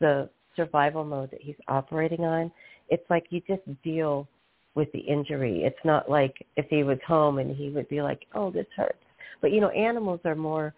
[0.00, 2.50] the survival mode that he's operating on,
[2.88, 4.28] it's like you just deal
[4.78, 5.64] with the injury.
[5.64, 9.04] It's not like if he was home and he would be like, "Oh, this hurts."
[9.42, 10.72] But you know, animals are more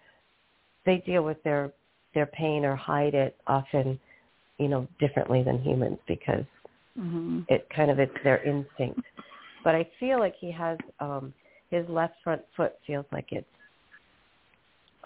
[0.86, 1.72] they deal with their
[2.14, 4.00] their pain or hide it often,
[4.58, 6.44] you know, differently than humans because
[6.98, 7.40] Mm-hmm.
[7.48, 9.00] it kind of it's their instinct.
[9.62, 11.32] But I feel like he has um
[11.70, 13.46] his left front foot feels like it's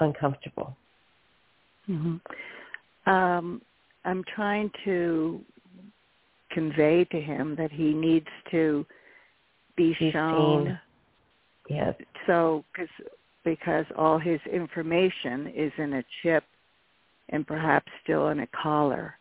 [0.01, 0.75] uncomfortable.
[1.89, 3.11] Mm-hmm.
[3.11, 3.61] Um,
[4.05, 5.41] I'm trying to
[6.55, 8.87] convey to him that he needs to
[9.77, 10.67] be shown.
[10.67, 10.79] seen.
[11.69, 11.95] Yes.
[12.27, 12.88] So, cause,
[13.45, 16.45] because all his information is in a chip
[17.31, 19.19] and perhaps still in a collar.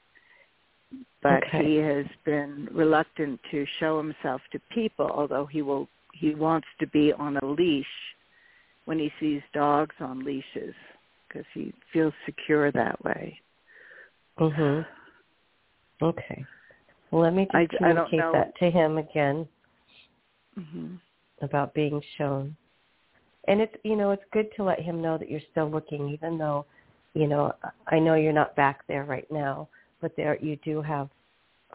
[1.22, 1.66] But Okay.
[1.66, 5.88] he has been reluctant to show himself to people, although he will.
[6.14, 7.86] He wants to be on a leash
[8.86, 10.76] when he sees dogs on leashes
[11.28, 13.42] because he feels secure that way.
[14.38, 14.86] Mhm.
[16.02, 16.46] Okay.
[17.14, 18.32] Let me just I- I communicate know.
[18.34, 19.48] that to him again
[20.56, 20.96] hmm
[21.42, 22.56] about being shown.
[23.48, 26.38] And it's you know it's good to let him know that you're still looking, even
[26.38, 26.66] though
[27.14, 27.54] you know
[27.88, 29.68] I know you're not back there right now,
[30.02, 31.10] but there you do have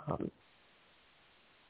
[0.07, 0.31] um,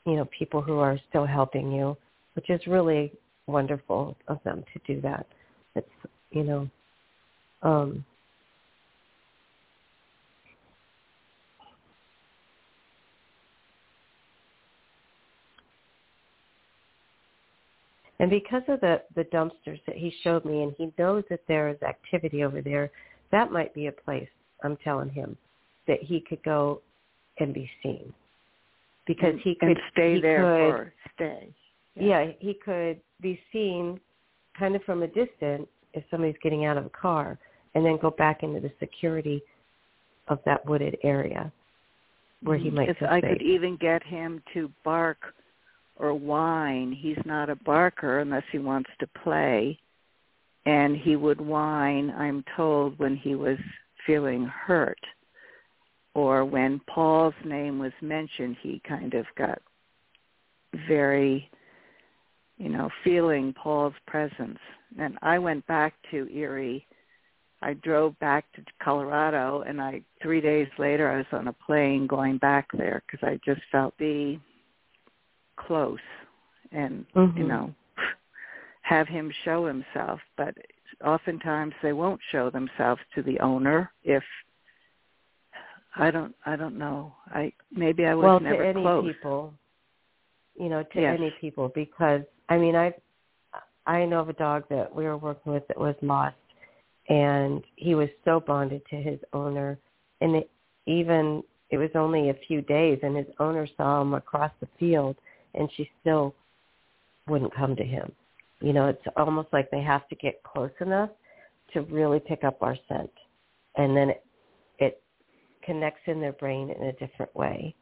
[0.07, 1.97] you know people who are still helping you,
[2.35, 3.13] which is really
[3.47, 5.27] wonderful of them to do that.
[5.75, 5.89] It's
[6.31, 6.69] you know
[7.63, 8.05] um,
[18.21, 21.69] And because of the, the dumpsters that he showed me, and he knows that there
[21.69, 22.91] is activity over there,
[23.31, 24.29] that might be a place,
[24.65, 25.37] I'm telling him,
[25.87, 26.81] that he could go
[27.39, 28.13] and be seen.
[29.07, 31.49] Because he could and stay he there could, for stay.
[31.95, 34.01] yeah, he could be seen
[34.59, 37.39] kind of from a distance if somebody's getting out of a car,
[37.75, 39.41] and then go back into the security
[40.29, 41.51] of that wooded area
[42.43, 42.77] where he mm-hmm.
[42.77, 43.31] might if I safe.
[43.31, 45.19] could even get him to bark
[45.99, 49.79] or whine, he's not a barker unless he wants to play.
[50.67, 53.59] And he would whine, I'm told, when he was
[54.07, 54.99] feeling hurt.
[56.15, 59.61] Or when Paul's name was mentioned, he kind of got
[60.89, 61.51] very,
[62.59, 64.59] you know, feeling Paul's presence.
[64.99, 66.87] And I went back to Erie.
[67.61, 72.07] I drove back to Colorado, and I three days later I was on a plane
[72.07, 74.39] going back there because I just felt the
[75.67, 75.99] close
[76.73, 77.49] and you Mhm.
[77.49, 77.75] know
[78.83, 80.21] have him show himself.
[80.37, 80.55] But
[81.05, 84.25] oftentimes they won't show themselves to the owner if
[85.97, 87.15] I don't I don't know.
[87.29, 89.05] I maybe I was well, never to any close.
[89.05, 89.55] people,
[90.55, 91.19] you know, to Yes.
[91.19, 92.95] any people, because I mean, I
[93.87, 96.37] I know of a dog that we were working with that was lost,
[97.09, 99.79] and he was so bonded to his owner,
[100.21, 100.51] and it,
[100.87, 105.17] even it was only a few days, and his owner saw him across the field,
[105.59, 106.35] and she still
[107.29, 108.11] wouldn't come to him.
[108.61, 111.11] You know, it's almost like they have to get close enough
[111.75, 113.11] to really pick up our scent,
[113.77, 114.25] and then it,
[114.79, 115.03] it
[115.63, 117.75] connects in their brain in a different way.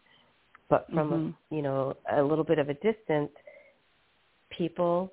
[0.69, 1.35] But from Mhm.
[1.51, 3.31] a, you know a little bit of a distance,
[4.51, 5.13] people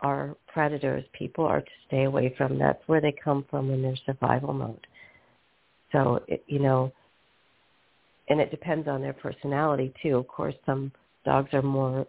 [0.00, 1.04] are predators.
[1.12, 2.58] People are to stay away from.
[2.58, 4.86] That's where they come from in their survival mode.
[5.92, 6.92] So it, you know,
[8.28, 10.18] and it depends on their personality too.
[10.18, 10.92] Of course, some
[11.24, 12.06] dogs are more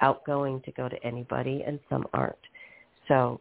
[0.00, 2.36] outgoing to go to anybody, and some aren't.
[3.06, 3.40] So,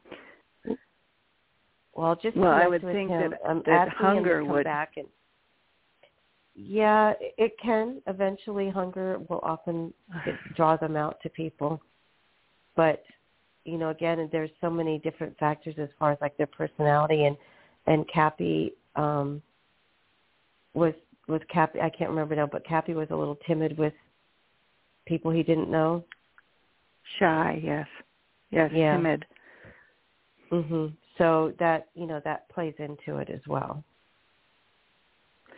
[1.93, 3.31] well, just Well, I would think him.
[3.31, 5.07] that- I'm that hunger him to come would- back and.
[6.59, 8.67] Yeah, it can eventually.
[8.69, 9.93] Hunger will often
[10.55, 11.79] draw them out to people,
[12.75, 13.05] but
[13.63, 17.37] you know, again, there's so many different factors as far as like their personality and
[17.85, 19.41] and Cappy um
[20.73, 20.95] was
[21.27, 21.79] was Cappy.
[21.79, 23.93] I can't remember now, but Cappy was a little timid with
[25.07, 26.03] people he didn't know.
[27.19, 27.87] Shy, yes.
[28.51, 28.95] Yes, Yeah.
[28.95, 29.25] timid.
[30.51, 30.95] Mhm.
[31.17, 33.83] So that you know that plays into it as well.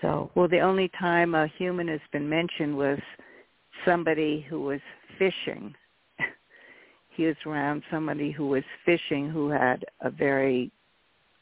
[0.02, 3.00] So Well, the only time a human has been mentioned was
[3.84, 4.82] somebody who was
[5.18, 5.76] fishing.
[7.10, 10.72] he was around somebody who was fishing who had a very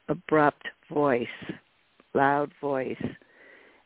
[0.07, 1.27] abrupt voice,
[2.13, 3.01] loud voice,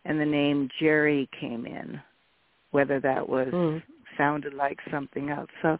[0.05, 2.01] and the name Jerry came in,
[2.71, 3.83] whether that was Mm.
[4.17, 5.49] Sounded like something else.
[5.61, 5.77] So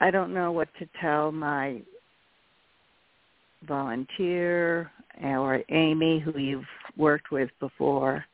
[0.00, 1.82] I don't know what to tell my
[3.66, 4.90] volunteer
[5.22, 6.64] or Amy, who you've
[6.96, 8.24] worked with before.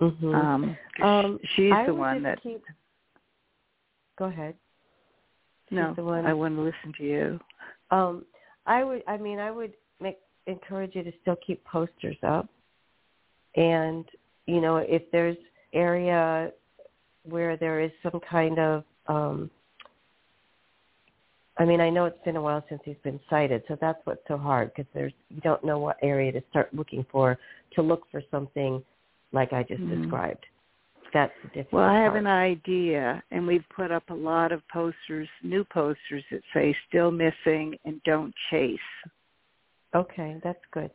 [0.00, 0.34] Mm-hmm.
[0.34, 2.42] Um, Um, she's I the one that.
[2.42, 2.62] Keep...
[4.18, 4.54] Go ahead.
[5.70, 7.40] no, the one- I want to listen to you.
[7.90, 8.24] Um,
[8.66, 9.02] I would.
[9.06, 12.48] I mean, I would make encourage you to still keep posters up,
[13.56, 14.04] and
[14.46, 15.36] you know, if there's
[15.72, 16.52] area
[17.24, 19.50] where there is some kind of, um,
[21.58, 24.26] I mean, I know it's been a while since he's been sighted, so that's what's
[24.26, 27.38] so hard because there's you don't know what area to start looking for
[27.74, 28.82] to look for something
[29.32, 30.00] like I just Mhm.
[30.02, 30.46] described.
[31.12, 32.20] That's the difficult Well, I have part.
[32.22, 37.12] an idea, and we've put up a lot of posters, new posters that say "Still
[37.12, 38.80] Missing" and "Don't Chase."
[39.94, 40.90] Okay, that's good.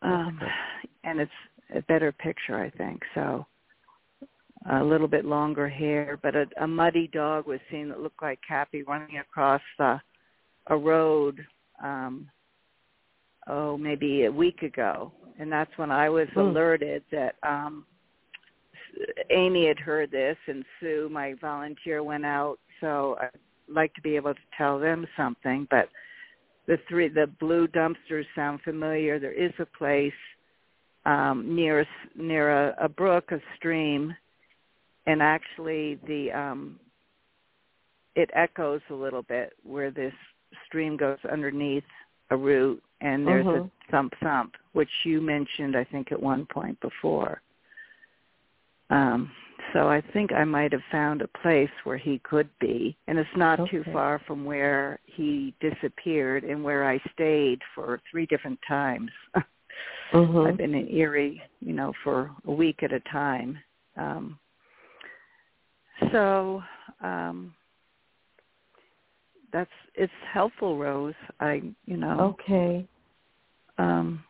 [0.00, 0.52] That's Um, good.
[1.04, 1.32] and it's
[1.74, 3.04] a better picture, I think.
[3.14, 3.46] So
[4.70, 8.40] a little bit longer hair, but a, a muddy dog was seen that looked like
[8.46, 10.00] Cappy running across the,
[10.68, 11.44] a road.
[11.82, 12.28] Um,
[13.46, 16.40] oh, maybe a week ago, and that's when I was Hmm.
[16.40, 17.86] alerted that um,
[19.30, 22.58] Amy had heard this, and Sue, my volunteer, went out.
[22.80, 23.30] So I'd
[23.68, 25.88] like to be able to tell them something, but
[26.66, 29.18] the three the blue dumpsters sound familiar.
[29.18, 30.12] There is a place
[31.06, 34.14] um, near near a, a brook, a stream,
[35.08, 36.78] and actually the um,
[38.14, 40.12] it echoes a little bit where this
[40.66, 41.84] stream goes underneath
[42.30, 43.66] a root, and there's Mhm.
[43.66, 47.40] a thump thump, which you mentioned I think at one point before.
[48.90, 49.30] Um,
[49.72, 53.36] so I think I might have found a place where he could be, and it's
[53.36, 59.10] not too far from where he disappeared and where I stayed for three different times.
[60.12, 60.48] Mhm.
[60.48, 63.58] I've been in Erie, you know, for a week at a time.
[63.96, 64.38] Um,
[66.12, 66.62] so
[67.02, 67.54] um,
[69.52, 71.14] that's it's helpful, Rose.
[71.40, 72.86] I, you know, Okay.
[73.78, 74.22] um,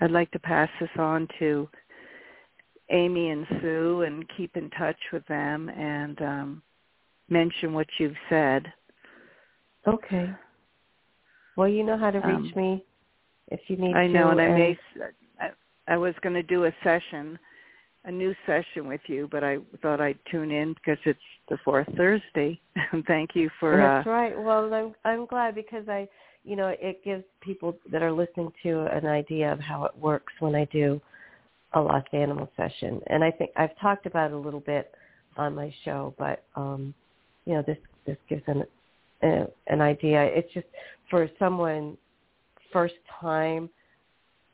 [0.00, 1.68] I'd like to pass this on to
[2.90, 6.62] Amy and Sue and keep in touch with them and um,
[7.28, 8.70] mention what you've said.
[9.86, 10.30] Okay.
[11.56, 12.84] Well, you know how to reach Um, me
[13.48, 14.12] if you need to I to.
[14.12, 14.78] know, and I may.
[15.40, 15.50] I,
[15.88, 17.38] I was going to do a session,
[18.04, 21.86] a new session with you, but I thought I'd tune in because it's the fourth
[21.96, 22.60] Thursday.
[23.06, 23.76] Thank you for.
[23.76, 24.38] That's uh, right.
[24.38, 26.08] Well, I'm I'm glad because I,
[26.44, 30.32] you know, it gives people that are listening to an idea of how it works
[30.40, 31.00] when I do
[31.74, 33.00] a lost animal session.
[33.06, 34.92] And I think I've talked about it a little bit
[35.36, 36.94] on my show, but um,
[37.46, 38.64] you know, this this gives an
[39.22, 40.24] uh, an idea.
[40.24, 40.66] It's just
[41.08, 41.96] for someone
[42.72, 43.70] first time.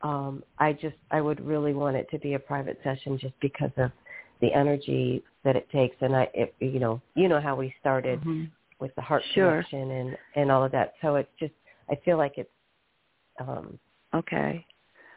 [0.03, 3.71] Um, I just I would really want it to be a private session just because
[3.77, 3.91] of
[4.41, 8.21] the energy that it takes, and I, it, you know, you know how we started
[8.21, 8.49] mhm.
[8.79, 9.53] with the heart Sure.
[9.65, 10.95] connection and and all of that.
[11.03, 11.55] So it's just
[11.91, 12.51] I feel like it's
[13.41, 13.79] um
[14.15, 14.65] Okay.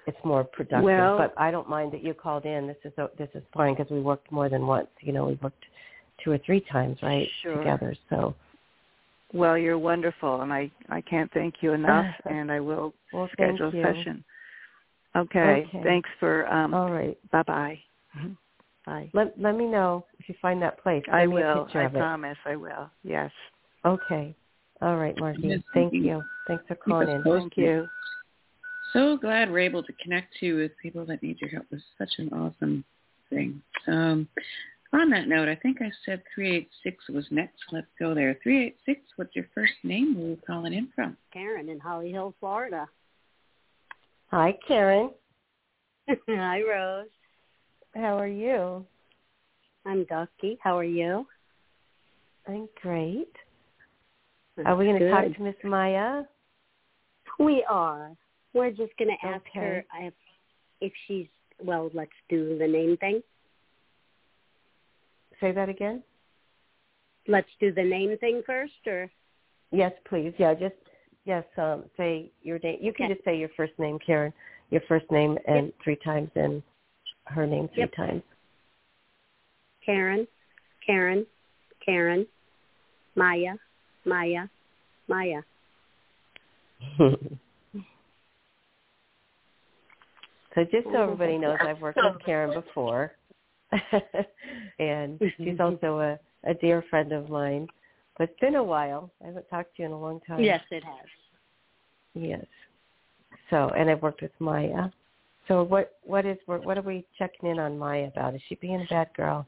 [0.08, 0.84] it's more productive.
[0.84, 2.66] Well- but I don't mind that you called in.
[2.68, 4.90] This is this is fine because we worked more than once.
[5.02, 5.64] You know, we worked
[6.24, 7.58] two or three times right Sure.
[7.58, 7.96] together.
[8.10, 8.34] So
[9.34, 13.70] Well, you're wonderful, and I I can't thank you enough, and I will well, schedule
[13.70, 14.24] a session.
[15.16, 15.66] Okay.
[15.68, 15.84] Okay.
[15.84, 16.52] Thanks for.
[16.52, 17.18] Um, All right.
[17.32, 17.80] Bye bye.
[18.86, 19.10] Bye.
[19.14, 21.04] Let let me know if you find that place.
[21.12, 21.66] I Send me a will.
[21.66, 22.00] picture I of it.
[22.00, 22.38] promise.
[22.46, 22.90] I will.
[23.04, 23.32] Yes.
[23.86, 24.36] Okay.
[24.82, 25.42] All right, Marcy.
[25.44, 26.02] Yes, thank thank you.
[26.04, 26.24] you.
[26.48, 27.24] Thanks for calling in.
[27.24, 27.88] Thank you.
[28.94, 31.66] So glad we're able to connect you with people that need your help.
[31.72, 32.84] It's such an awesome
[33.30, 33.62] thing.
[33.88, 34.28] Um,
[34.94, 37.62] on that note, I think I said 386 was next.
[37.72, 38.38] Let's go there.
[38.44, 40.16] 386, what's your first name?
[40.16, 41.16] Where are you calling in from?
[41.32, 42.90] Karen in Holly Hill, Florida.
[44.32, 45.12] Hi, Karen.
[46.30, 47.10] Hi, Rose.
[47.94, 48.86] How are you?
[49.86, 50.58] I'm Ducky.
[50.64, 51.28] How are you?
[52.48, 53.34] I'm great.
[54.66, 56.24] Are we going to talk to Miss Maya?
[57.40, 58.12] We are.
[58.54, 59.60] We're just going to ask Okay.
[59.60, 60.14] her if,
[60.80, 61.28] if she's,
[61.62, 63.22] well, let's do the name thing.
[65.42, 66.04] Say that again.
[67.28, 69.10] Let's do the name thing first, or?
[69.72, 70.34] Yes, please.
[70.38, 70.76] Yeah, just
[71.26, 71.44] yes.
[71.58, 72.80] Um, say your name.
[72.82, 73.14] You can Okay.
[73.16, 74.34] just say your first name, Karen.
[74.70, 76.64] Your first name and three times, and
[77.26, 77.94] her name three Yep.
[77.94, 78.24] times.
[79.86, 80.28] Karen,
[80.86, 81.26] Karen,
[81.84, 82.28] Karen,
[83.16, 83.56] Maya,
[84.06, 84.48] Maya,
[85.08, 85.42] Maya.
[90.54, 93.14] So just so everybody knows, I've worked with Karen before,
[94.80, 96.20] and she's also a,
[96.50, 97.68] a dear friend of mine.
[98.18, 99.12] But it's been a while.
[99.24, 100.44] I haven't talked to you in a long time.
[100.44, 101.08] Yes, it has.
[102.14, 102.46] Yes.
[103.50, 104.90] So, and I've worked with Maya.
[105.48, 108.36] So, what what is what are we checking in on Maya about?
[108.36, 109.46] Is she being a bad girl?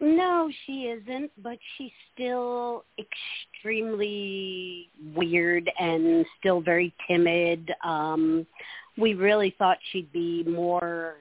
[0.00, 7.72] No, she isn't, but she's still extremely weird and still very timid.
[7.82, 8.46] Um
[8.96, 11.16] we really thought she'd be more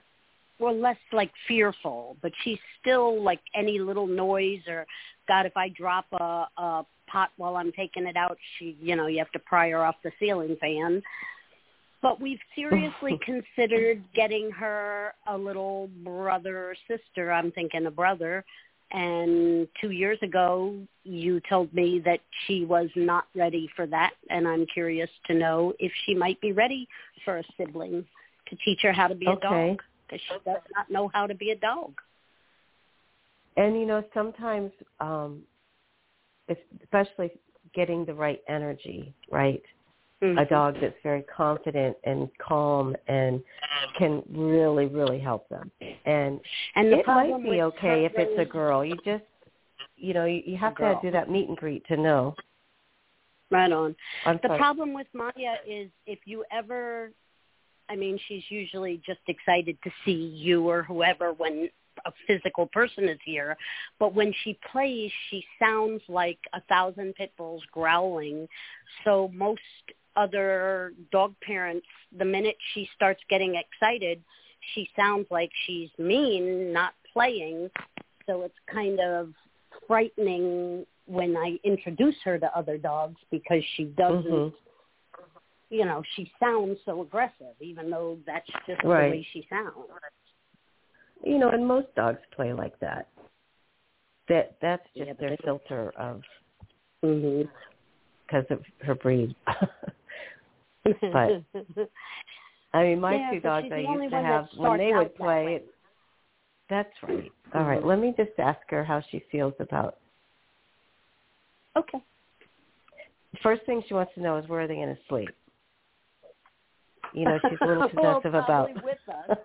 [0.59, 4.85] or less like fearful, but she's still like any little noise or
[5.27, 9.07] God, if I drop a, a pot while I'm taking it out, she you know,
[9.07, 11.01] you have to pry her off the ceiling fan.
[12.01, 17.31] But we've seriously considered getting her a little brother or sister.
[17.31, 18.45] I'm thinking a brother
[18.91, 24.47] and two years ago you told me that she was not ready for that and
[24.47, 26.87] i'm curious to know if she might be ready
[27.25, 28.05] for a sibling
[28.49, 29.37] to teach her how to be Okay.
[29.37, 31.93] a dog because she does not know how to be a dog
[33.57, 35.41] And you know, sometimes, um,
[36.83, 37.31] especially
[37.73, 39.61] getting the right energy, right?
[40.23, 40.37] Mm-hmm.
[40.39, 43.41] A dog that's very confident and calm and
[43.99, 45.71] can really, really help them.
[46.05, 46.39] And,
[46.75, 48.83] And the it might be okay if it's a girl.
[48.83, 49.23] You just,
[49.95, 52.35] you know, you, you have to do that meet and greet to know.
[53.51, 53.95] right on
[54.25, 54.59] I'm the sorry.
[54.59, 57.11] problem with maya is if you ever
[57.89, 61.69] i mean she's usually just excited to see you or whoever when
[62.05, 63.57] a physical person is here.
[63.99, 68.47] But when she plays she sounds like a thousand pit bulls growling.
[69.03, 69.61] So most
[70.15, 71.85] other dog parents
[72.17, 74.21] the minute she starts getting excited
[74.73, 77.69] she sounds like she's mean not playing.
[78.25, 79.33] So it's kind of
[79.87, 84.53] frightening when I introduce her to other dogs because she doesn't Mhm.
[85.69, 89.05] You know, she sounds so aggressive even though that's just Right.
[89.09, 89.75] the way she sounds.
[91.23, 93.07] You know, and most dogs play like that.
[94.29, 96.21] That that's just Yeah, their they- filter of
[97.01, 99.35] because of her breed.
[100.83, 101.43] But-
[102.73, 105.55] I mean, my Yeah, two dogs I used to have when they would play.
[105.55, 105.67] It,
[106.69, 107.31] that's right.
[107.55, 107.85] All right, Mhm.
[107.85, 109.97] let me just ask her how she feels about.
[111.75, 112.01] Okay.
[113.41, 115.29] First thing she wants to know is where are they going to sleep.
[117.13, 118.69] You know, she's a little Well, possessive about.
[118.83, 118.97] with
[119.29, 119.37] us.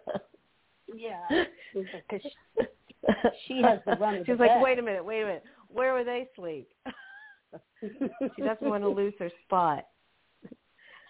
[0.94, 1.44] Yeah.
[1.74, 2.20] Because
[3.46, 4.62] she has the run of She's the like, bed.
[4.62, 5.44] wait a minute, wait a minute.
[5.68, 6.68] Where would they sleep?
[7.80, 9.86] she doesn't want to lose her spot.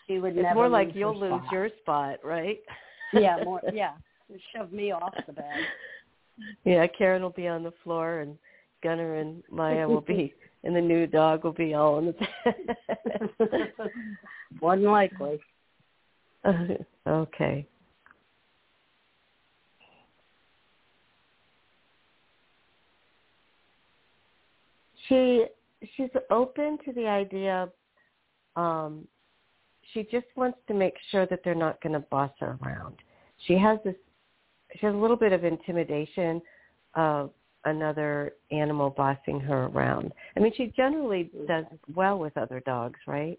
[0.06, 2.58] She would It's more like you'll lose your spot, right?
[3.12, 3.92] Yeah, more yeah.
[4.54, 5.44] Shove me off the bed.
[6.64, 8.38] Yeah, Karen will be on the floor, and
[8.82, 10.32] Gunner and Maya will be,
[10.64, 13.90] and the new dog will be all on the bed.
[14.60, 15.38] More than likely.
[17.06, 17.66] okay.
[25.08, 25.46] She
[25.96, 27.68] she's open to the idea.
[28.56, 29.06] Um,
[29.92, 32.96] she just wants to make sure that they're not going to boss her around.
[33.46, 33.94] She has this.
[34.78, 36.40] She has a little bit of intimidation
[36.94, 37.30] of
[37.64, 40.12] another animal bossing her around.
[40.36, 41.64] I mean, she generally does
[41.94, 43.38] well with other dogs, right?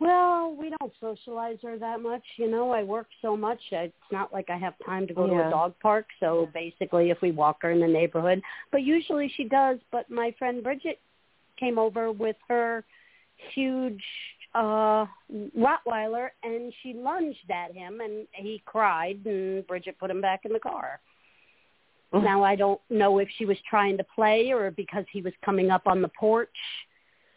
[0.00, 2.22] Well, we don't socialize her that much.
[2.36, 3.60] You know, I work so much.
[3.70, 6.06] It's not like I have time to go to a dog park.
[6.20, 8.42] So basically, if we walk her in the neighborhood,
[8.72, 9.78] but usually she does.
[9.92, 11.00] But my friend Bridget
[11.58, 12.84] came over with her
[13.54, 14.02] huge
[14.54, 15.06] uh
[15.56, 20.52] Rottweiler, and she lunged at him, and he cried, and Bridget put him back in
[20.52, 21.00] the car.
[22.12, 25.70] Now I don't know if she was trying to play or because he was coming
[25.70, 26.56] up on the porch.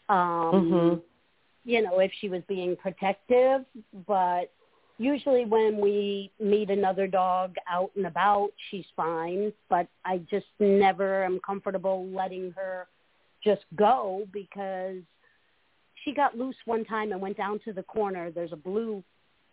[0.10, 1.02] Um Mhm.
[1.68, 3.66] You know, if she was being protective,
[4.08, 4.50] but
[4.98, 11.26] usually when we meet another dog out and about, she's fine, but I just never
[11.26, 12.88] am comfortable letting her
[13.44, 15.02] just go because
[16.06, 18.32] she got loose one time and went down to the corner.
[18.32, 19.04] There's a blue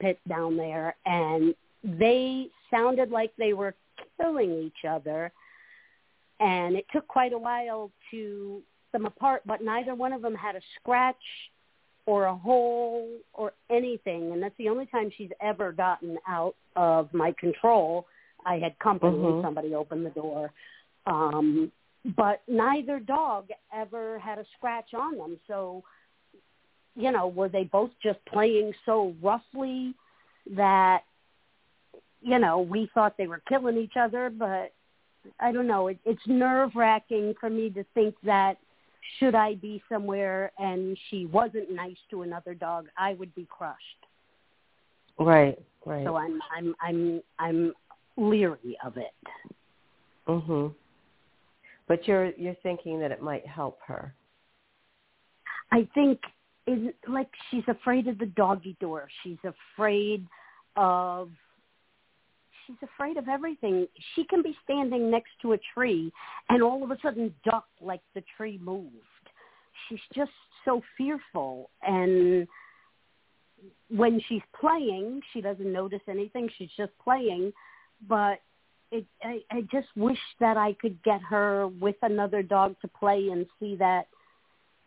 [0.00, 1.52] pit down there and
[1.82, 3.74] they sounded like they were
[4.20, 5.32] killing each other
[6.38, 8.62] and it took quite a while to
[8.92, 11.16] them apart, but neither one of them had a scratch
[12.06, 17.12] or a hole or anything, and that's the only time she's ever gotten out of
[17.14, 18.06] my control.
[18.44, 19.42] I had company Mhm.
[19.42, 20.52] somebody opened the door.
[21.06, 21.72] Um,
[22.16, 25.40] but neither dog ever had a scratch on them.
[25.46, 25.82] So,
[26.94, 29.94] you know, were they both just playing so roughly
[30.50, 31.04] that,
[32.20, 34.74] you know, we thought they were killing each other, but
[35.40, 35.88] I don't know.
[35.88, 38.58] It, it's nerve wracking for me to think that
[39.18, 43.78] should I be somewhere and she wasn't nice to another dog, I would be crushed.
[45.18, 46.04] Right, right.
[46.04, 47.72] So I'm I'm I'm I'm
[48.16, 49.14] leery of it.
[50.26, 50.74] Mhm.
[51.86, 54.14] But you're you're thinking that it might help her.
[55.70, 56.20] I think
[56.66, 59.08] is like she's afraid of the doggy door.
[59.22, 60.26] She's afraid
[60.76, 61.30] of
[62.66, 63.86] she's afraid of everything.
[64.14, 66.12] She can be standing next to a tree
[66.48, 68.92] and all of a sudden duck like the tree moved.
[69.88, 70.32] She's just
[70.64, 72.46] so fearful and
[73.88, 76.48] when she's playing, she doesn't notice anything.
[76.58, 77.52] She's just playing,
[78.08, 78.40] but
[78.90, 83.28] it, I, I just wish that I could get her with another dog to play
[83.30, 84.06] and see that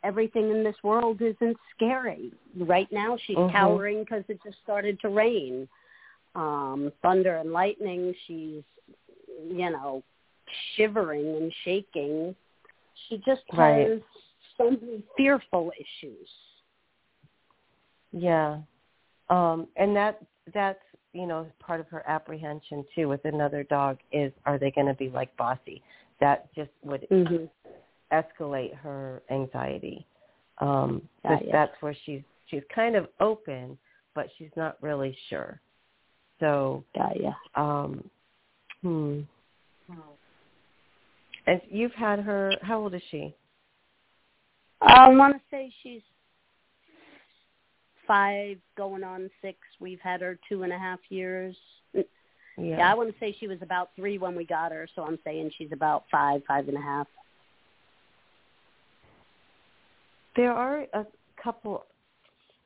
[0.03, 2.32] everything in this world isn't scary.
[2.55, 3.51] Right now, she's Mhm.
[3.51, 5.67] cowering because it just started to rain.
[6.38, 8.14] Um, thunder and lightning.
[8.28, 8.64] She's,
[9.50, 10.04] you know,
[10.76, 12.36] shivering and shaking.
[13.08, 13.88] She just Right.
[13.90, 14.02] has
[14.58, 16.30] so many fearful issues.
[18.12, 18.60] Yeah.
[19.30, 20.22] Um, and that
[20.54, 20.80] that's
[21.14, 24.94] you know part of her apprehension too with another dog is are they going to
[24.94, 25.82] be like Bossy?
[26.20, 27.46] That just would Mm-hmm.
[28.12, 30.06] escalate her anxiety.
[30.60, 31.52] Um, this- ya.
[31.52, 33.78] that's where she's she's kind of open,
[34.16, 35.60] but she's not really sure.
[36.40, 37.34] So, yeah, ya.
[37.56, 38.10] um,
[38.82, 39.22] hmm.
[41.48, 42.52] And you've had her.
[42.62, 43.34] How old is she?
[44.82, 46.02] I want to say she's
[48.06, 49.58] five, going on six.
[49.80, 51.56] We've had her two and a half years.
[52.60, 55.20] Yeah, I want to say she was about three when we got her, so I'm
[55.24, 57.08] saying she's about five, five and a half.
[60.36, 61.06] There are a
[61.42, 61.86] couple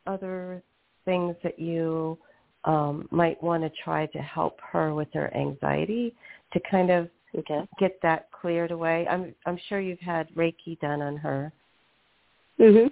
[0.07, 0.63] other
[1.03, 2.17] things that you
[2.65, 6.13] um, might want to try to help her with her anxiety
[6.53, 7.67] to kind of okay.
[7.79, 9.07] get that cleared away.
[9.09, 11.51] I'm I'm sure you've had Reiki done on her.
[12.59, 12.91] Mhm.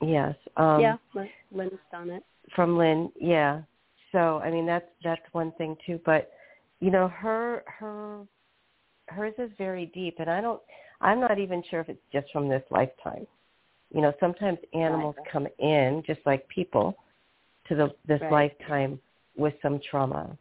[0.00, 0.34] Yes.
[0.56, 2.24] Um, yeah, Lynn- Lynn's done it.
[2.54, 3.62] From Lynn, yeah.
[4.12, 6.00] So I mean that's that's one thing too.
[6.04, 6.30] But
[6.80, 8.26] you know her her
[9.08, 10.60] hers is very deep, and I don't.
[11.00, 13.26] I'm not even sure if it's just from this lifetime.
[13.92, 16.96] You know, sometimes animals come in just like people
[17.68, 18.32] to the this Right.
[18.32, 19.00] lifetime
[19.36, 20.36] with some trauma,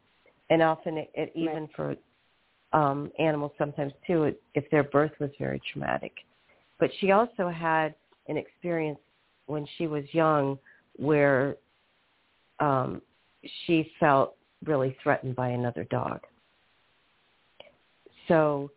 [0.49, 1.95] and often it, it even for
[2.73, 6.13] um, animals sometimes too it, if their birth was very traumatic.
[6.79, 7.95] But she also had
[8.27, 8.99] an experience
[9.45, 10.57] when she was young
[10.97, 11.57] where
[12.59, 13.01] um,
[13.65, 16.21] she felt really threatened by another dog.
[18.27, 18.71] So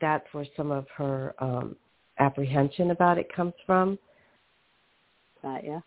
[0.00, 1.76] that's where some of her um,
[2.18, 3.98] apprehension about it comes from.
[5.42, 5.80] Got ya.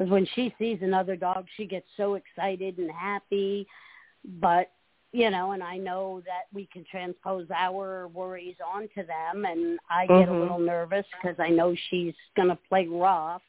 [0.00, 3.66] Because when she sees another dog, she gets so excited and happy.
[4.40, 4.72] But
[5.12, 10.06] you know, and I know that we can transpose our worries onto them, and I
[10.06, 10.40] get a Mhm.
[10.40, 13.42] little nervous because I know she's gonna play rough,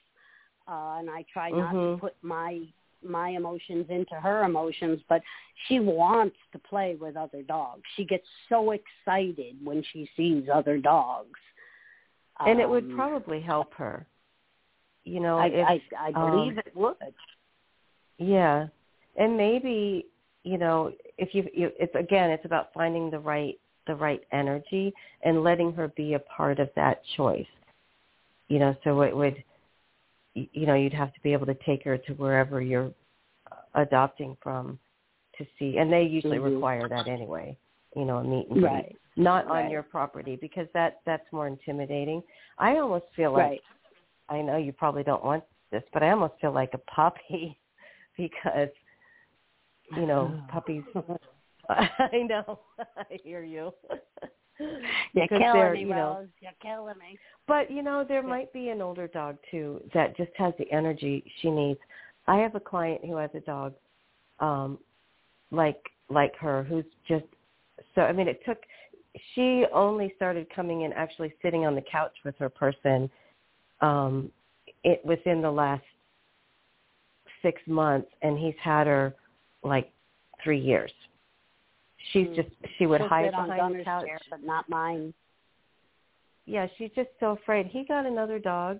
[0.67, 1.95] uh, and I try not Mhm.
[1.95, 2.67] to put my
[3.01, 5.23] my emotions into her emotions, but
[5.67, 7.83] she wants to play with other dogs.
[7.95, 11.39] She gets so excited when she sees other dogs.
[12.41, 14.05] and it would Um, probably help her.
[15.03, 16.95] You know, I, if, I I believe um, it would.
[18.17, 18.67] Yeah,
[19.17, 20.05] and maybe
[20.43, 24.93] you know if you, you it's again it's about finding the right the right energy
[25.23, 27.47] and letting her be a part of that choice.
[28.47, 29.43] You know, so it would
[30.35, 32.91] you know you'd have to be able to take her to wherever you're
[33.75, 34.77] adopting from
[35.37, 36.55] to see, and they usually Mhm.
[36.55, 37.57] require that anyway.
[37.95, 38.63] You know, a meet and greet.
[38.63, 38.97] Right.
[39.17, 42.23] Not on your property because that that's more intimidating.
[42.57, 43.63] I almost feel like Right.
[44.31, 47.59] I know you probably don't want this, but I almost feel like a puppy
[48.17, 48.69] because
[49.95, 50.83] you know puppies.
[51.69, 52.59] I know.
[52.97, 53.71] I hear you.
[55.13, 56.27] You're killing me, you know, Rose.
[56.39, 57.17] You're killing me.
[57.47, 61.23] But you know, there might be an older dog too that just has the energy
[61.41, 61.79] she needs.
[62.27, 63.73] I have a client who has a dog,
[64.39, 64.77] um,
[65.51, 67.25] like like her, who's just
[67.95, 68.01] so.
[68.01, 68.59] I mean, it took.
[69.35, 73.09] She only started coming in, actually sitting on the couch with her person,
[73.81, 74.31] um,
[74.83, 75.83] it within the last
[77.41, 79.13] six months, and he's had her
[79.63, 79.91] like
[80.43, 80.91] three years.
[82.13, 85.13] She's just she would She'll hide behind the couch chair, but not mine.
[86.45, 87.67] yeah, she's just so afraid.
[87.67, 88.79] He got another dog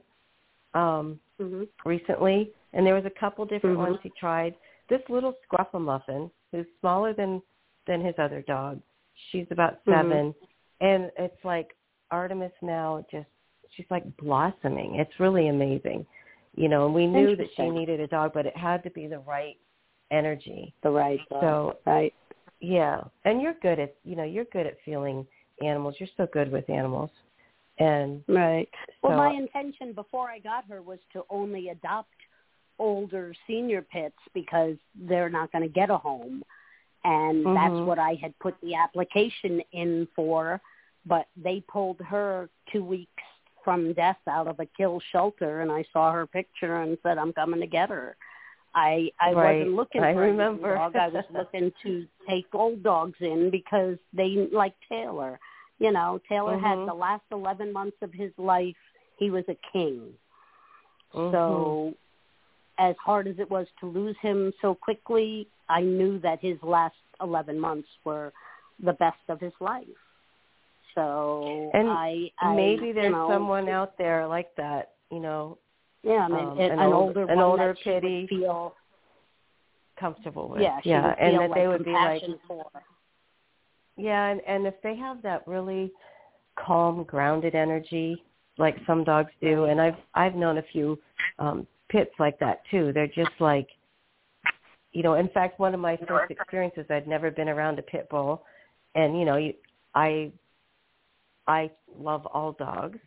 [0.74, 3.80] um hmm recently and there was a couple different Mhm.
[3.80, 4.56] ones he tried.
[4.88, 7.42] This little scruffumuffin who's smaller than
[7.88, 8.82] than his other dog.
[9.30, 9.92] She's about Mhm.
[9.92, 10.36] 7
[10.80, 11.76] and it's like
[12.10, 13.30] Artemis now just
[13.76, 14.96] she's like blossoming.
[14.96, 16.06] It's really amazing.
[16.56, 19.08] You know, and we knew that she needed a dog, but it had to be
[19.08, 19.58] the right
[20.12, 20.74] energy.
[20.84, 21.42] The right dog.
[21.42, 22.14] So right.
[22.60, 25.26] yeah, and you're good at you know you're good at feeling
[25.64, 25.96] animals.
[26.00, 27.10] You're so good with animals,
[27.80, 28.70] and Right.
[29.02, 32.14] Well, my intention before I got her was to only adopt
[32.80, 34.76] older senior pits because
[35.08, 36.44] they're not going to get a home.
[37.04, 37.54] And Mhm.
[37.56, 40.62] that's what I had put the application in for,
[41.06, 43.24] but they pulled her 2 weeks
[43.64, 47.34] from death out of a kill shelter and I saw her picture and said I'm
[47.34, 48.16] coming to get her.
[48.74, 49.60] I I Right.
[49.60, 50.76] wasn't looking I for a remember.
[50.76, 50.96] dog.
[50.96, 55.40] I was looking to take old dogs in because they like Taylor.
[55.80, 56.86] You know, Taylor had Mhm.
[56.88, 58.78] the last 11 months of his life.
[59.18, 60.14] He was a king.
[61.14, 61.32] Mhm.
[61.32, 61.94] So
[62.78, 66.96] as hard as it was to lose him so quickly, I knew that his last
[67.22, 68.32] 11 months were
[68.80, 69.88] the best of his life.
[70.96, 75.58] So And I, I maybe you there's know, someone out there like that, you know,
[76.04, 78.28] yeah, I mean, um, an, an an older an older that she would kitty.
[78.28, 78.76] feel
[80.00, 80.62] comfortable with.
[80.62, 82.66] yeah, yeah, and that like they would be like, for.
[83.98, 85.92] yeah, and and if they have that really
[86.56, 88.24] calm, grounded energy,
[88.58, 91.00] like some dogs do, and I've I've known a few
[91.40, 92.92] um pits like that too.
[92.94, 93.68] They're just like,
[94.92, 95.14] you know.
[95.14, 98.44] In fact, one of my first experiences, I'd never been around a pit bull,
[98.96, 99.54] and you know, you,
[99.94, 100.32] I
[101.52, 103.00] I love all dogs,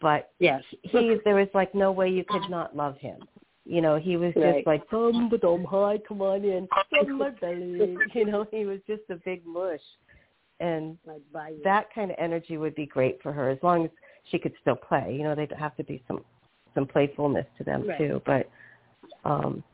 [0.00, 0.62] but Yes.
[0.82, 3.26] he there was like no way you could not love him.
[3.64, 7.96] You know, he was just like, "Dum dum, hi, come on in, from my belly."
[8.14, 9.80] You know, he was just a big mush,
[10.60, 11.60] and I'd buy you.
[11.64, 13.90] that kind of energy would be great for her as long as
[14.30, 15.14] she could still play.
[15.16, 16.24] You know, there'd have to be some
[16.74, 17.98] some playfulness to them Right.
[17.98, 18.22] too.
[18.26, 18.50] But
[19.24, 19.64] um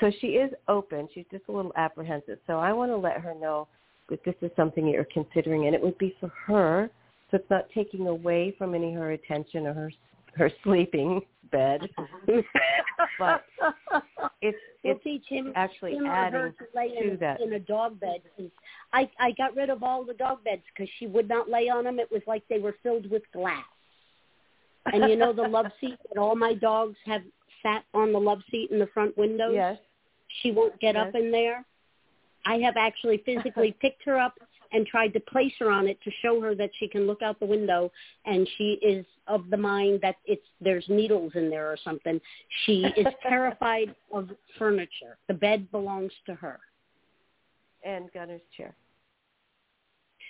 [0.00, 1.08] so she is open.
[1.12, 2.38] She's just a little apprehensive.
[2.46, 3.68] So I want to let her know
[4.08, 6.90] that this is something you're considering, and it would be for her.
[7.30, 9.90] So it's not taking away from any of her attention or her
[10.36, 11.20] her sleeping
[11.50, 11.80] bed,
[13.18, 13.44] but
[14.42, 17.40] it's we'll it's him actually him adding to lay to in, that.
[17.40, 18.20] in a dog bed.
[18.92, 21.84] I I got rid of all the dog beds because she would not lay on
[21.84, 21.98] them.
[21.98, 23.64] It was like they were filled with glass.
[24.92, 27.22] And you know the love seat that all my dogs have
[27.62, 29.52] sat on the love seat in the front windows.
[29.54, 29.78] Yes.
[30.42, 31.64] She won't get up in there.
[32.44, 34.34] I have actually physically picked her up
[34.74, 37.40] and tried to place her on it to show her that she can look out
[37.40, 37.90] the window
[38.26, 42.20] and she is of the mind that it's there's needles in there or something.
[42.66, 45.16] She is terrified of furniture.
[45.28, 46.58] The bed belongs to her.
[47.84, 48.74] and Gunner's chair.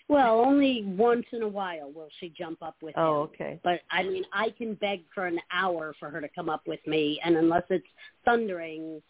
[0.08, 3.28] Well, only once in a while will she jump up with Oh, him.
[3.30, 3.60] okay.
[3.64, 6.80] But I mean, I can beg for an hour for her to come up with
[6.86, 7.86] me, and unless it's
[8.26, 9.00] thundering,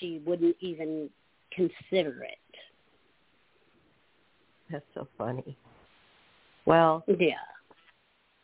[0.00, 1.08] she wouldn't even
[1.52, 2.49] consider it.
[4.70, 5.56] That's so funny.
[6.66, 7.34] Well, Yeah.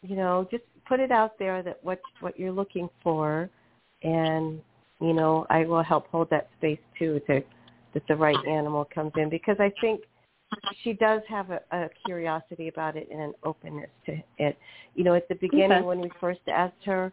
[0.02, 3.50] you know, just put it out there that what what you're looking for,
[4.02, 4.60] and
[5.00, 7.42] you know, I will help hold that space too to
[7.94, 10.02] that the right animal comes in because I think
[10.82, 14.58] she does have a, a curiosity about it and an openness to it.
[14.94, 15.82] You know, at the beginning Okay.
[15.82, 17.12] when we first asked her,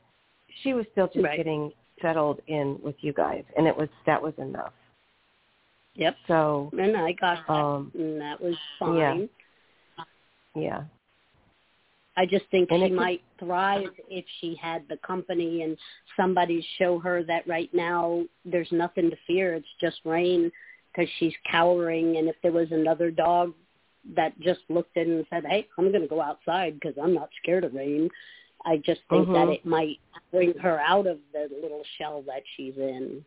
[0.61, 1.37] she was still just Right.
[1.37, 4.73] getting settled in with you guys, and it was that was enough.
[5.95, 6.15] Yep.
[6.27, 9.29] So, And I got that, um, and that was fine.
[9.97, 10.03] yeah.
[10.55, 10.83] yeah,
[12.17, 15.77] I just think And she could- might thrive if she had the company and
[16.15, 19.53] somebody show her that right now there's nothing to fear.
[19.53, 20.51] It's just rain
[20.91, 22.17] because she's cowering.
[22.17, 23.53] And if there was another dog
[24.15, 27.29] that just looked in and said, "Hey, I'm going to go outside because I'm not
[27.41, 28.09] scared of rain,"
[28.65, 29.55] I just think that Mhm.
[29.55, 29.99] it might
[30.31, 33.23] bring her out of the little shell that she's in.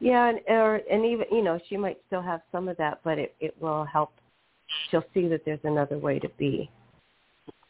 [0.00, 3.18] Yeah, and or and even you know she might still have some of that, but
[3.18, 4.12] it it will help.
[4.90, 6.70] She'll see that there's another way to be,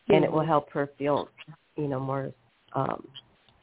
[0.08, 0.46] and it will Mhm.
[0.48, 1.28] help her feel
[1.76, 2.32] you know more
[2.72, 3.06] um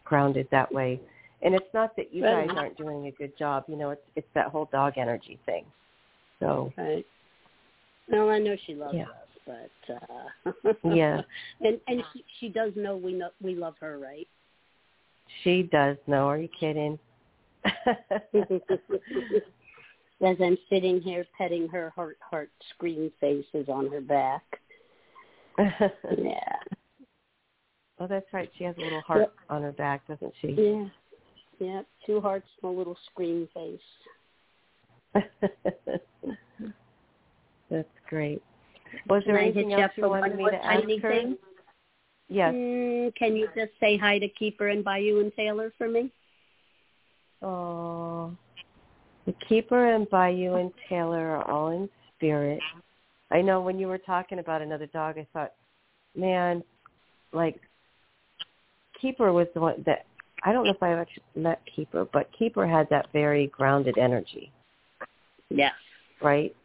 [0.05, 0.99] grounded that way.
[1.41, 3.65] And it's not that you guys aren't doing a good job.
[3.67, 5.65] You know, it's it's that whole dog energy thing.
[6.39, 7.05] So Right.
[8.09, 9.07] Well, I know she loves Yeah.
[9.09, 9.95] us, but
[10.47, 11.21] uh Yeah.
[11.61, 14.27] and and she, she does know we know we love her, right?
[15.43, 16.27] she does know.
[16.27, 16.99] Are you kidding?
[20.25, 24.43] As I'm sitting here petting her heart heart screen faces on her back.
[26.17, 26.57] Yeah.
[27.99, 28.49] Oh, that's right.
[28.57, 30.55] She has a little heart on her back, doesn't she?
[30.57, 30.85] Yeah.
[31.59, 31.81] Yeah.
[32.05, 33.79] Two hearts and a little screen face.
[37.69, 38.41] That's great.
[39.07, 41.11] Was there Can anything else you wanted me to ask her?
[41.11, 41.37] thing?
[42.29, 42.53] Yes.
[42.53, 46.11] Mm, can you just say hi to Keeper and Bayou and Taylor for me?
[47.43, 48.35] Oh,
[49.25, 52.59] the keeper and Bayou and Taylor are all in spirit.
[53.31, 55.53] I know when you were talking about another dog, I thought,
[56.15, 56.63] man,
[57.33, 57.59] like
[59.01, 60.05] Keeper was the one that
[60.45, 64.51] I don't know if I've actually met Keeper, but Keeper had that very grounded energy,
[65.49, 65.73] Yes.
[66.21, 66.55] right?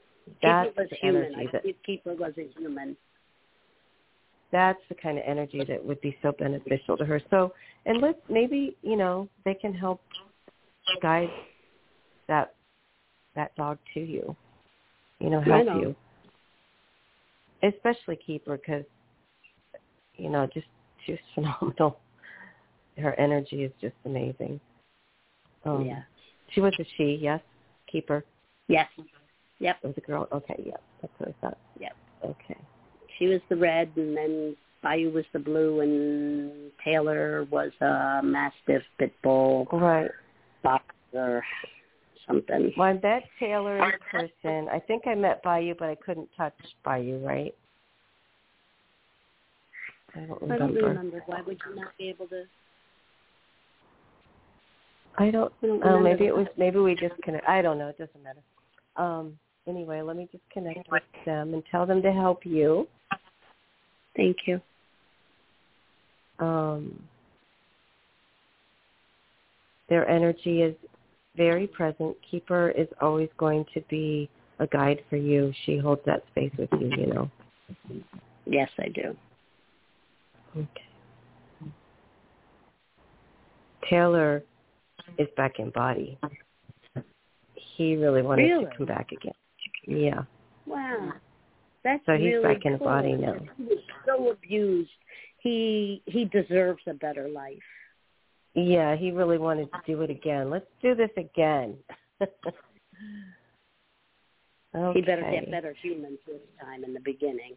[0.42, 1.22] That's Keeper was the human.
[1.34, 2.96] energy I that Keeper was a human.
[4.52, 7.20] that's the kind of energy that would be so beneficial to her.
[7.30, 7.52] So,
[7.86, 10.00] and let's maybe you know they can help
[11.02, 11.30] guide
[12.28, 12.54] that
[13.34, 14.36] that dog to you.
[15.20, 15.80] You know, help know.
[15.80, 15.96] you,
[17.68, 18.84] especially Keeper because
[20.16, 20.66] you know just
[21.04, 21.98] she's phenomenal.
[22.96, 24.60] Her energy is just amazing.
[25.64, 26.02] Um, yeah.
[26.52, 27.40] She was a she, yes?
[27.90, 28.24] Keeper.
[28.68, 28.88] Yes.
[29.60, 29.76] Yep.
[29.82, 30.28] It was a girl.
[30.32, 30.82] Okay, yep.
[31.00, 31.58] That's what I thought.
[31.80, 31.96] Yep.
[32.24, 32.56] Okay.
[33.18, 38.82] She was the red, and then Bayou was the blue, and Taylor was a Mastiff
[38.98, 39.66] Pit Bull.
[39.72, 40.10] Right.
[40.62, 41.42] Boxer,
[42.26, 42.72] something.
[42.76, 44.68] Well, I met Taylor in person.
[44.70, 46.54] I think I met Bayou, but I couldn't touch
[46.84, 47.54] Bayou, right?
[50.14, 50.54] I don't remember.
[50.54, 51.22] I don't remember.
[51.26, 52.44] Why would you not be able to?
[55.18, 55.52] I don't.
[55.62, 56.46] I don't Oh, remember maybe it was.
[56.56, 57.48] Maybe we just connect.
[57.48, 57.88] I don't know.
[57.88, 58.40] It doesn't matter.
[58.96, 59.38] Um.
[59.66, 62.88] Anyway, let me just connect with them and tell them to help you.
[64.16, 64.60] Thank you.
[66.38, 67.02] Um.
[69.88, 70.74] Their energy is
[71.36, 72.16] very present.
[72.30, 74.28] Keeper is always going to be
[74.58, 75.52] a guide for you.
[75.64, 76.90] She holds that space with you.
[76.96, 77.30] You know.
[78.46, 79.16] Yes, I do.
[80.56, 80.84] Okay.
[83.88, 84.42] Taylor
[85.18, 86.18] is back in body.
[87.54, 88.64] He really wanted Really?
[88.64, 89.32] to come back again.
[89.86, 90.22] Yeah.
[90.66, 91.12] Wow.
[91.84, 92.86] That's So he's really back in cool.
[92.86, 93.36] body now.
[93.56, 94.90] He was so abused.
[95.40, 97.56] He he deserves a better life.
[98.66, 100.50] Yeah, he really wanted to do it again.
[100.50, 101.76] Let's do this again.
[102.22, 102.32] okay.
[104.94, 107.54] He better get better humans this time in the beginning.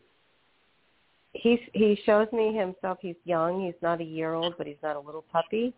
[1.33, 2.97] He's he shows me himself.
[3.01, 3.65] He's young.
[3.65, 5.73] He's not a year old, but he's not a little puppy.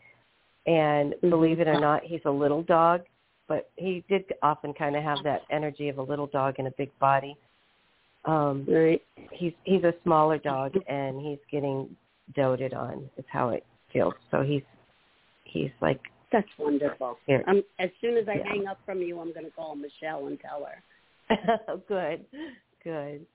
[0.67, 3.01] And believe it or not, he's a little dog.
[3.47, 6.71] But he did often kind of have that energy of a little dog in a
[6.77, 7.35] big body.
[8.25, 9.01] Um, right.
[9.31, 11.93] He's he's a smaller dog, and he's getting
[12.35, 13.09] doted on.
[13.17, 14.13] Is how it feels.
[14.31, 14.61] So he's
[15.53, 15.99] he's like
[16.31, 17.19] That's wonderful.
[17.27, 17.43] Here.
[17.47, 18.49] I'm, as soon as I Yeah.
[18.49, 21.77] hang up from you, I'm going to call Michelle and tell her.
[21.87, 22.25] good,
[22.83, 23.25] good.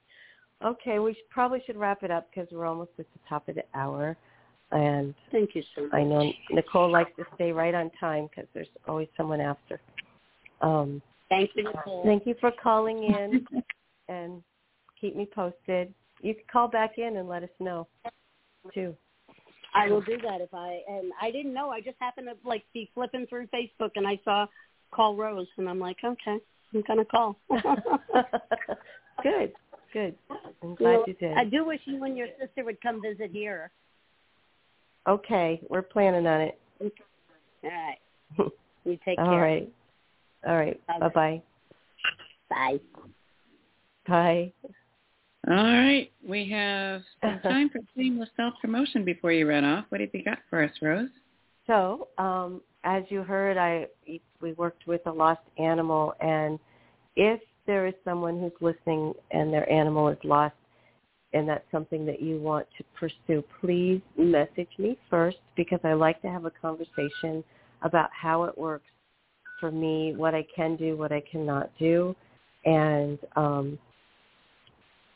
[0.65, 3.55] Okay, we should, probably should wrap it up because we're almost at the top of
[3.55, 4.17] the hour,
[4.73, 5.95] and Thank you so much.
[5.95, 9.81] I know Nicole likes to stay right on time because there's always someone after.
[10.61, 12.03] Um, Thank you, Nicole.
[12.05, 13.47] thank you for calling in,
[14.09, 14.43] and
[15.01, 15.95] keep me posted.
[16.21, 17.87] You can call back in and let us know
[18.75, 18.97] too.
[19.79, 21.71] I will do that if I and I didn't know.
[21.71, 24.47] I just happened to like be flipping through Facebook and I saw
[24.91, 26.39] call Rose and I'm like, okay,
[26.75, 27.39] I'm gonna call.
[29.23, 29.53] good,
[29.93, 30.15] good.
[30.63, 31.37] I'm You glad know, you did.
[31.37, 33.71] I do wish you and your sister would come visit here.
[35.09, 36.61] Okay, we're planning on it.
[36.81, 36.91] All
[37.65, 37.99] right.
[38.85, 39.43] You take All care.
[39.43, 39.69] right.
[40.47, 40.81] All right.
[40.87, 41.43] Bye-bye.
[42.49, 42.81] Bye.
[44.07, 44.53] Bye.
[45.47, 46.11] All right.
[46.29, 49.87] We have some time for seamless self-promotion before you run off.
[49.89, 51.09] What have you got for us, Rose?
[51.67, 53.87] So, um, as you heard, I
[54.41, 56.59] we worked with a lost animal, and
[57.17, 60.55] if there is someone who's listening and their animal is lost,
[61.33, 66.23] and that's something that you want to pursue, please message me first because I like
[66.23, 67.45] to have a conversation
[67.83, 68.87] about how it works
[69.61, 72.15] for me, what I can do, what I cannot do,
[72.65, 73.79] and um,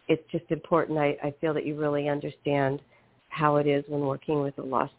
[0.08, 0.98] it's just important.
[0.98, 2.80] I, I feel that you really understand
[3.28, 4.92] how it is when working with a lost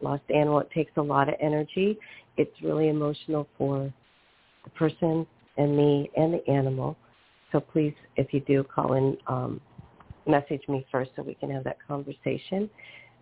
[0.00, 0.60] lost animal.
[0.60, 1.98] It takes a lot of energy.
[2.36, 3.92] It's really emotional for
[4.64, 5.26] the person
[5.56, 6.96] and me and the animal.
[7.52, 9.60] So please, if you do call in, um,
[10.26, 12.70] message me first so we can have that conversation.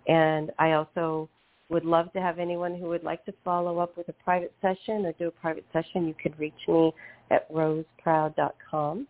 [0.06, 1.28] And I also
[1.68, 5.06] would love to have anyone who would like to follow up with a private session
[5.06, 6.06] or do a private session.
[6.06, 6.92] You could reach me
[7.30, 9.06] at roseproud.com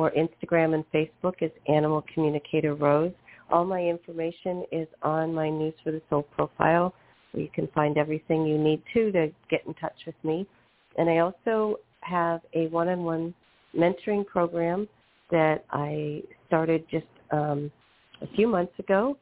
[0.00, 3.12] or Instagram and Facebook is Animal Communicator Rose.
[3.50, 6.94] All my information is on my News for the Soul profile
[7.32, 10.46] where you can find everything you need to to get in touch with me.
[10.96, 13.34] And I also have a one-on-one
[13.76, 14.88] mentoring program
[15.30, 17.70] that I started just um,
[18.22, 19.18] a few months ago,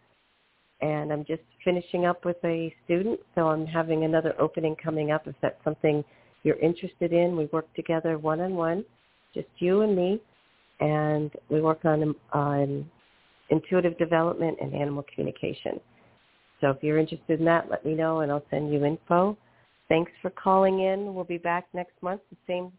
[0.81, 5.27] and I'm just finishing up with a student, so I'm having another opening coming up
[5.27, 6.05] if that's something
[6.45, 7.37] you're interested in.
[7.37, 8.85] We work together one-on-one,
[9.35, 10.23] just you and me,
[10.81, 12.89] and we work on, on
[13.51, 15.81] intuitive development and animal communication.
[16.61, 19.37] So if you're interested in that, let me know, and I'll send you info.
[19.89, 21.15] Thanks for calling in.
[21.15, 22.73] We'll be back next month, the same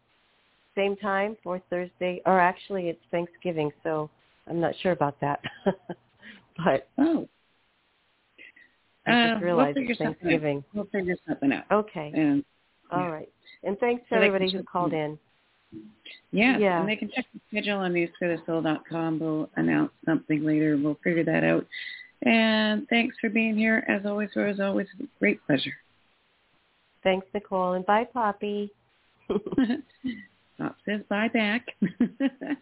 [0.76, 4.08] same time, for Thursday, or actually it's Thanksgiving, so
[4.48, 5.40] I'm not sure about that.
[6.56, 7.28] but Oh.
[9.06, 9.98] I Uh, just realized we'll it's.
[9.98, 10.64] Thanksgiving.
[10.72, 11.64] We'll figure something out.
[11.72, 12.12] Okay.
[12.14, 12.44] And
[12.92, 13.06] All yeah.
[13.06, 13.28] right.
[13.64, 15.18] And thanks to So they can everybody who called in.
[16.32, 16.80] Yeah, Yeah.
[16.80, 19.18] and they can check the schedule on newsforthesoul.com.
[19.18, 20.76] We'll announce something later.
[20.76, 21.66] We'll figure that out.
[22.22, 23.84] And thanks for being here.
[23.88, 25.72] As always, Rose, always a great pleasure.
[27.02, 28.70] Thanks, Nicole, and bye, Poppy.
[30.58, 31.66] Pop says bye back.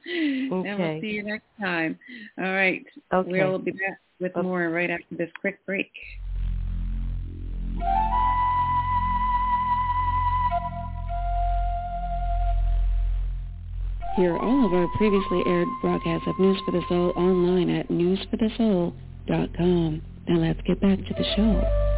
[0.06, 1.98] And we'll see you next time.
[2.38, 2.84] All right.
[3.12, 3.30] Okay.
[3.30, 4.42] We'll be back with Okay.
[4.46, 5.90] more right after this quick break.
[14.18, 20.02] Hear all of our previously aired broadcasts of News for the Soul online at newsforthesoul.com.
[20.26, 21.97] Now let's get back to the show.